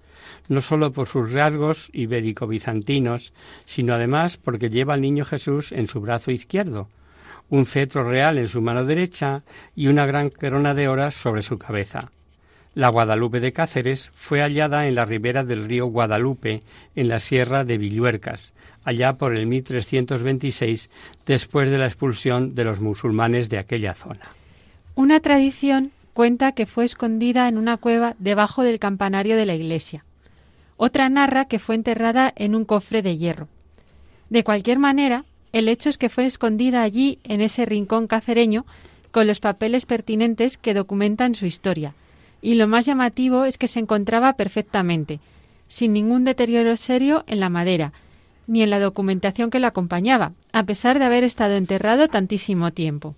no 0.49 0.61
sólo 0.61 0.91
por 0.91 1.07
sus 1.07 1.31
rasgos 1.31 1.91
ibérico-bizantinos, 1.93 3.33
sino 3.65 3.93
además 3.93 4.38
porque 4.38 4.69
lleva 4.69 4.95
al 4.95 5.01
niño 5.01 5.25
Jesús 5.25 5.71
en 5.71 5.88
su 5.88 6.01
brazo 6.01 6.31
izquierdo, 6.31 6.89
un 7.49 7.67
cetro 7.67 8.09
real 8.09 8.39
en 8.39 8.47
su 8.47 8.61
mano 8.61 8.86
derecha 8.86 9.43
y 9.75 9.88
una 9.88 10.07
gran 10.07 10.31
corona 10.31 10.73
de 10.73 10.88
horas 10.88 11.13
sobre 11.13 11.43
su 11.43 11.59
cabeza. 11.59 12.11
La 12.76 12.89
Guadalupe 12.89 13.39
de 13.39 13.53
Cáceres 13.53 14.11
fue 14.15 14.41
hallada 14.41 14.86
en 14.86 14.95
la 14.95 15.05
ribera 15.05 15.45
del 15.45 15.63
río 15.63 15.86
Guadalupe, 15.86 16.61
en 16.97 17.07
la 17.07 17.19
sierra 17.19 17.63
de 17.63 17.78
Villuercas, 17.78 18.53
allá 18.84 19.13
por 19.13 19.34
el 19.34 19.47
1326, 19.47 20.89
después 21.26 21.69
de 21.69 21.78
la 21.78 21.86
expulsión 21.86 22.53
de 22.53 22.65
los 22.65 22.82
musulmanes 22.82 23.47
de 23.47 23.59
aquella 23.59 23.93
zona. 23.93 24.28
Una 24.93 25.21
tradición 25.21 25.91
cuenta 26.13 26.51
que 26.51 26.65
fue 26.65 26.84
escondida 26.84 27.47
en 27.47 27.57
una 27.57 27.78
cueva 27.78 28.15
debajo 28.19 28.63
del 28.63 28.78
campanario 28.78 29.38
de 29.38 29.45
la 29.45 29.55
iglesia. 29.55 30.03
Otra 30.76 31.07
narra 31.07 31.45
que 31.45 31.59
fue 31.59 31.76
enterrada 31.76 32.34
en 32.36 32.55
un 32.55 32.65
cofre 32.65 33.01
de 33.01 33.17
hierro. 33.17 33.47
De 34.30 34.43
cualquier 34.43 34.80
manera, 34.80 35.23
el 35.53 35.69
hecho 35.69 35.88
es 35.88 35.97
que 35.97 36.09
fue 36.09 36.26
escondida 36.26 36.82
allí, 36.82 37.19
en 37.23 37.39
ese 37.39 37.63
rincón 37.63 38.07
cacereño, 38.07 38.65
con 39.11 39.28
los 39.28 39.39
papeles 39.39 39.86
pertinentes 39.86 40.57
que 40.57 40.73
documentan 40.73 41.36
su 41.36 41.45
historia. 41.45 41.93
Y 42.45 42.53
lo 42.53 42.67
más 42.67 42.85
llamativo 42.85 43.45
es 43.45 43.57
que 43.57 43.65
se 43.65 43.79
encontraba 43.79 44.33
perfectamente, 44.33 45.19
sin 45.67 45.93
ningún 45.93 46.25
deterioro 46.25 46.77
serio 46.77 47.23
en 47.25 47.39
la 47.39 47.49
madera, 47.49 47.91
ni 48.45 48.61
en 48.61 48.69
la 48.69 48.79
documentación 48.79 49.49
que 49.49 49.57
la 49.57 49.69
acompañaba, 49.69 50.33
a 50.53 50.63
pesar 50.63 50.99
de 50.99 51.05
haber 51.05 51.23
estado 51.23 51.55
enterrado 51.55 52.07
tantísimo 52.07 52.69
tiempo. 52.69 53.15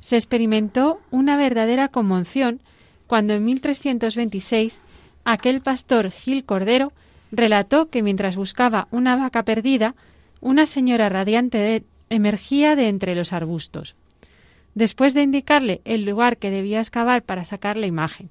Se 0.00 0.16
experimentó 0.16 0.98
una 1.12 1.36
verdadera 1.36 1.86
conmoción 1.86 2.58
cuando 3.06 3.34
en 3.34 3.44
1326 3.44 4.80
aquel 5.24 5.60
pastor 5.60 6.10
Gil 6.10 6.44
Cordero 6.44 6.92
relató 7.30 7.88
que 7.88 8.02
mientras 8.02 8.34
buscaba 8.34 8.88
una 8.90 9.14
vaca 9.14 9.44
perdida, 9.44 9.94
una 10.40 10.66
señora 10.66 11.08
radiante 11.08 11.84
emergía 12.10 12.74
de 12.74 12.88
entre 12.88 13.14
los 13.14 13.32
arbustos, 13.32 13.94
después 14.74 15.14
de 15.14 15.22
indicarle 15.22 15.80
el 15.84 16.04
lugar 16.04 16.36
que 16.36 16.50
debía 16.50 16.80
excavar 16.80 17.22
para 17.22 17.44
sacar 17.44 17.76
la 17.76 17.86
imagen. 17.86 18.30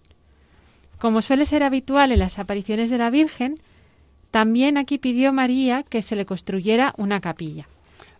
Como 0.97 1.21
suele 1.21 1.45
ser 1.45 1.63
habitual 1.63 2.11
en 2.11 2.19
las 2.19 2.39
apariciones 2.39 2.89
de 2.89 2.97
la 2.97 3.09
Virgen, 3.09 3.59
también 4.29 4.77
aquí 4.77 4.97
pidió 4.97 5.33
María 5.33 5.83
que 5.83 6.01
se 6.01 6.15
le 6.15 6.25
construyera 6.25 6.93
una 6.97 7.21
capilla. 7.21 7.67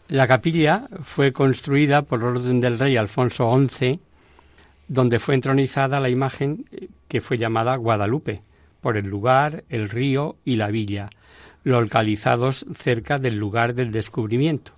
La 0.08 0.28
capilla 0.28 0.88
fue 1.04 1.32
construida 1.32 2.02
por 2.02 2.24
orden 2.24 2.60
del 2.60 2.78
rey 2.78 2.98
Alfonso 2.98 3.50
XI, 3.70 4.00
donde 4.88 5.20
fue 5.20 5.36
entronizada 5.36 6.02
la 6.02 6.10
imagen 6.10 6.66
que 7.08 7.22
fue 7.22 7.38
llamada 7.38 7.78
Guadalupe, 7.78 8.42
por 8.82 8.98
el 8.98 9.08
lugar, 9.08 9.64
el 9.70 9.90
río 9.90 10.36
y 10.44 10.56
la 10.58 10.68
villa, 10.68 11.10
localizados 11.64 12.66
cerca 12.76 13.20
del 13.20 13.38
lugar 13.38 13.74
del 13.74 13.92
descubrimiento. 13.92 14.74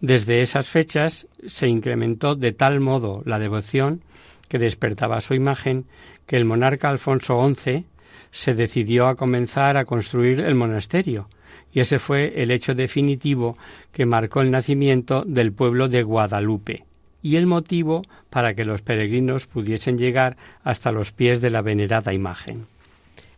Desde 0.00 0.42
esas 0.42 0.68
fechas 0.68 1.26
se 1.46 1.68
incrementó 1.68 2.34
de 2.34 2.52
tal 2.52 2.80
modo 2.80 3.22
la 3.24 3.38
devoción 3.38 4.02
que 4.48 4.58
despertaba 4.58 5.20
su 5.20 5.34
imagen 5.34 5.86
que 6.26 6.36
el 6.36 6.44
monarca 6.44 6.88
Alfonso 6.88 7.42
XI 7.54 7.84
se 8.30 8.54
decidió 8.54 9.06
a 9.06 9.16
comenzar 9.16 9.76
a 9.76 9.84
construir 9.84 10.40
el 10.40 10.54
monasterio, 10.54 11.28
y 11.72 11.80
ese 11.80 11.98
fue 11.98 12.42
el 12.42 12.50
hecho 12.50 12.74
definitivo 12.74 13.56
que 13.92 14.06
marcó 14.06 14.42
el 14.42 14.50
nacimiento 14.50 15.24
del 15.24 15.52
pueblo 15.52 15.88
de 15.88 16.02
Guadalupe 16.02 16.84
y 17.22 17.36
el 17.36 17.46
motivo 17.46 18.02
para 18.30 18.54
que 18.54 18.64
los 18.64 18.82
peregrinos 18.82 19.46
pudiesen 19.46 19.98
llegar 19.98 20.36
hasta 20.62 20.92
los 20.92 21.12
pies 21.12 21.40
de 21.40 21.50
la 21.50 21.62
venerada 21.62 22.12
imagen. 22.12 22.66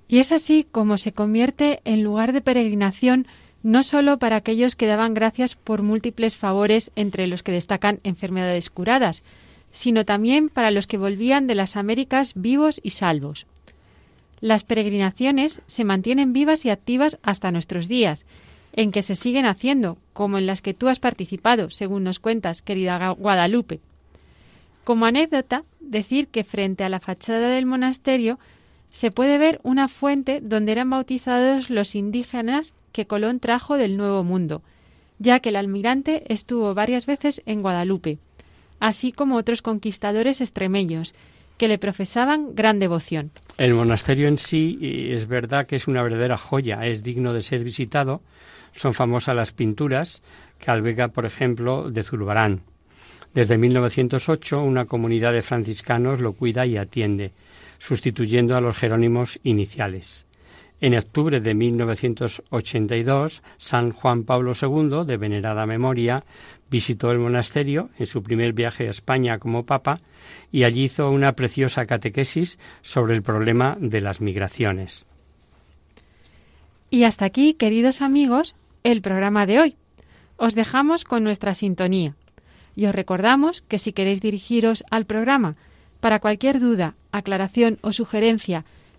Y 0.09 0.19
es 0.19 0.33
así 0.33 0.67
como 0.71 0.97
se 0.99 1.13
convierte 1.13 1.81
en 1.85 2.03
lugar 2.03 2.33
de 2.33 2.41
peregrinación 2.41 3.27
no 3.63 3.83
sólo 3.83 4.19
para 4.19 4.37
aquellos 4.37 4.77
que 4.77 4.87
daban 4.87 5.15
gracias 5.15 5.55
por 5.55 5.83
múltiples 5.83 6.37
favores 6.37 6.91
entre 6.97 7.27
los 7.27 7.43
que 7.43 7.53
destacan 7.53 8.01
enfermedades 8.05 8.71
curadas, 8.71 9.23
sino 9.73 10.05
también 10.05 10.49
para 10.49 10.71
los 10.71 10.87
que 10.87 10.99
volvían 10.99 11.47
de 11.47 11.55
las 11.55 11.77
Américas 11.77 12.33
vivos 12.35 12.81
y 12.83 12.91
salvos. 12.91 13.47
Las 14.41 14.65
peregrinaciones 14.65 15.63
se 15.67 15.85
mantienen 15.85 16.33
vivas 16.33 16.65
y 16.65 16.71
activas 16.71 17.19
hasta 17.23 17.51
nuestros 17.51 17.89
días, 17.89 18.25
en 18.73 18.93
que 18.93 19.03
se 19.03 19.17
siguen 19.17 19.47
haciendo, 19.47 19.99
como 20.13 20.39
en 20.39 20.47
las 20.47 20.63
que 20.63 20.75
tú 20.75 20.89
has 20.89 21.01
participado, 21.01 21.71
según 21.71 22.05
nos 22.05 22.21
cuentas, 22.21 22.63
querida 22.63 23.11
Guadalupe. 23.11 23.81
Como 24.85 25.07
anécdota, 25.07 25.65
decir 25.81 26.29
que 26.29 26.45
frente 26.45 26.85
a 26.85 26.89
la 26.89 27.01
fachada 27.01 27.49
del 27.49 27.67
monasterio 27.67 28.39
se 28.91 29.11
puede 29.11 29.37
ver 29.37 29.61
una 29.65 29.89
fuente 29.89 30.41
donde 30.41 30.73
eran 30.73 30.91
bautizados 30.91 31.71
los 31.71 31.95
indígenas 31.95 32.73
que 32.99 33.07
Colón 33.07 33.39
trajo 33.39 33.77
del 33.77 33.97
Nuevo 33.97 34.25
Mundo, 34.25 34.61
ya 35.21 35.39
que 35.39 35.51
el 35.51 35.57
almirante 35.57 36.25
estuvo 36.35 36.75
varias 36.75 37.07
veces 37.07 37.43
en 37.47 37.63
Guadalupe, 37.63 38.19
así 38.81 39.13
como 39.13 39.37
otros 39.37 39.63
conquistadores 39.63 40.41
extremeños, 40.41 41.15
que 41.59 41.69
le 41.69 41.79
profesaban 41.79 42.57
gran 42.57 42.81
devoción. 42.81 43.31
El 43.57 43.75
monasterio 43.75 44.27
en 44.27 44.37
sí 44.37 44.81
es 45.13 45.29
verdad 45.29 45.69
que 45.69 45.77
es 45.77 45.87
una 45.87 46.03
verdadera 46.03 46.37
joya, 46.37 46.87
es 46.87 47.05
digno 47.05 47.33
de 47.33 47.43
ser 47.43 47.63
visitado. 47.63 48.21
Son 48.73 48.95
famosas 48.95 49.37
las 49.37 49.53
pinturas 49.53 50.21
que 50.59 50.73
alberga, 50.73 51.07
por 51.07 51.25
ejemplo, 51.25 51.93
de 51.93 52.03
Zurbarán. 52.03 52.63
Desde 53.33 53.59
1908 53.59 54.61
una 54.61 54.87
comunidad 54.87 55.33
de 55.33 55.43
franciscanos 55.43 56.19
lo 56.19 56.33
cuida 56.33 56.67
y 56.67 56.77
atiende, 56.77 57.31
sustituyendo 57.79 58.57
a 58.57 58.61
los 58.61 58.77
jerónimos 58.77 59.39
iniciales. 59.45 60.27
En 60.81 60.95
octubre 60.97 61.41
de 61.41 61.55
1982, 61.55 63.43
San 63.57 63.91
Juan 63.91 64.23
Pablo 64.23 64.53
II, 64.61 65.05
de 65.05 65.17
venerada 65.17 65.67
memoria, 65.67 66.25
visitó 66.71 67.11
el 67.11 67.19
monasterio 67.19 67.91
en 67.99 68.07
su 68.07 68.23
primer 68.23 68.53
viaje 68.53 68.87
a 68.87 68.91
España 68.91 69.39
como 69.39 69.67
papa 69.67 69.99
y 70.53 70.63
allí 70.63 70.85
hizo 70.85 71.11
una 71.11 71.33
preciosa 71.33 71.87
catequesis 71.87 72.61
sobre 72.83 73.15
el 73.15 73.23
problema 73.23 73.77
de 73.81 74.01
las 74.01 74.21
migraciones. 74.21 75.05
Y 76.91 77.03
hasta 77.05 77.25
aquí, 77.25 77.55
queridos 77.55 78.01
amigos, 78.01 78.55
el 78.85 79.03
programa 79.03 79.47
de 79.47 79.59
hoy. 79.59 79.77
Os 80.37 80.55
dejamos 80.55 81.03
con 81.03 81.25
nuestra 81.25 81.55
sintonía 81.55 82.15
y 82.77 82.87
os 82.87 82.95
recordamos 82.95 83.63
que 83.63 83.79
si 83.79 83.93
queréis 83.93 84.21
dirigiros 84.21 84.85
al 84.91 85.05
programa 85.05 85.57
para 85.99 86.21
cualquier 86.21 86.61
duda, 86.61 86.95
aclaración 87.11 87.79
o 87.81 87.91
sugerencia 87.91 88.65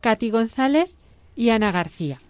Katy 0.00 0.30
González 0.30 0.94
y 1.36 1.50
Ana 1.50 1.72
García. 1.72 2.20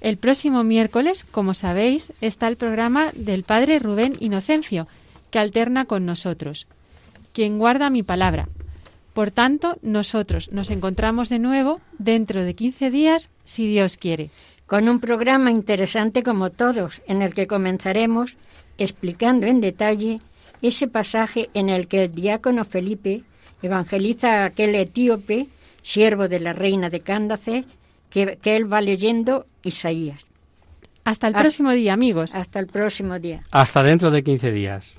El 0.00 0.16
próximo 0.16 0.62
miércoles, 0.64 1.24
como 1.30 1.54
sabéis, 1.54 2.12
está 2.20 2.48
el 2.48 2.56
programa 2.56 3.10
del 3.14 3.42
Padre 3.42 3.78
Rubén 3.78 4.16
Inocencio, 4.20 4.86
que 5.30 5.38
alterna 5.38 5.86
con 5.86 6.06
nosotros. 6.06 6.66
Quien 7.32 7.58
guarda 7.58 7.90
mi 7.90 8.02
palabra. 8.02 8.48
Por 9.12 9.32
tanto, 9.32 9.78
nosotros 9.82 10.52
nos 10.52 10.70
encontramos 10.70 11.28
de 11.28 11.40
nuevo 11.40 11.80
dentro 11.98 12.42
de 12.42 12.54
15 12.54 12.90
días, 12.90 13.30
si 13.44 13.66
Dios 13.66 13.96
quiere 13.96 14.30
con 14.68 14.86
un 14.90 15.00
programa 15.00 15.50
interesante 15.50 16.22
como 16.22 16.50
todos, 16.50 17.00
en 17.08 17.22
el 17.22 17.32
que 17.32 17.46
comenzaremos 17.46 18.36
explicando 18.76 19.46
en 19.46 19.62
detalle 19.62 20.20
ese 20.60 20.86
pasaje 20.86 21.48
en 21.54 21.70
el 21.70 21.88
que 21.88 22.04
el 22.04 22.14
diácono 22.14 22.66
Felipe 22.66 23.22
evangeliza 23.62 24.42
a 24.42 24.44
aquel 24.44 24.74
etíope, 24.74 25.48
siervo 25.82 26.28
de 26.28 26.40
la 26.40 26.52
reina 26.52 26.90
de 26.90 27.00
Cándace, 27.00 27.64
que, 28.10 28.38
él 28.42 28.72
va 28.72 28.80
leyendo 28.80 29.46
Isaías. 29.62 30.26
Hasta 31.04 31.28
el 31.28 31.34
próximo 31.34 31.72
día, 31.72 31.94
amigos. 31.94 32.34
Hasta 32.34 32.58
el 32.60 32.66
próximo 32.66 33.18
día. 33.18 33.42
Hasta 33.50 33.82
dentro 33.82 34.10
de 34.10 34.22
15 34.22 34.52
días. 34.52 34.98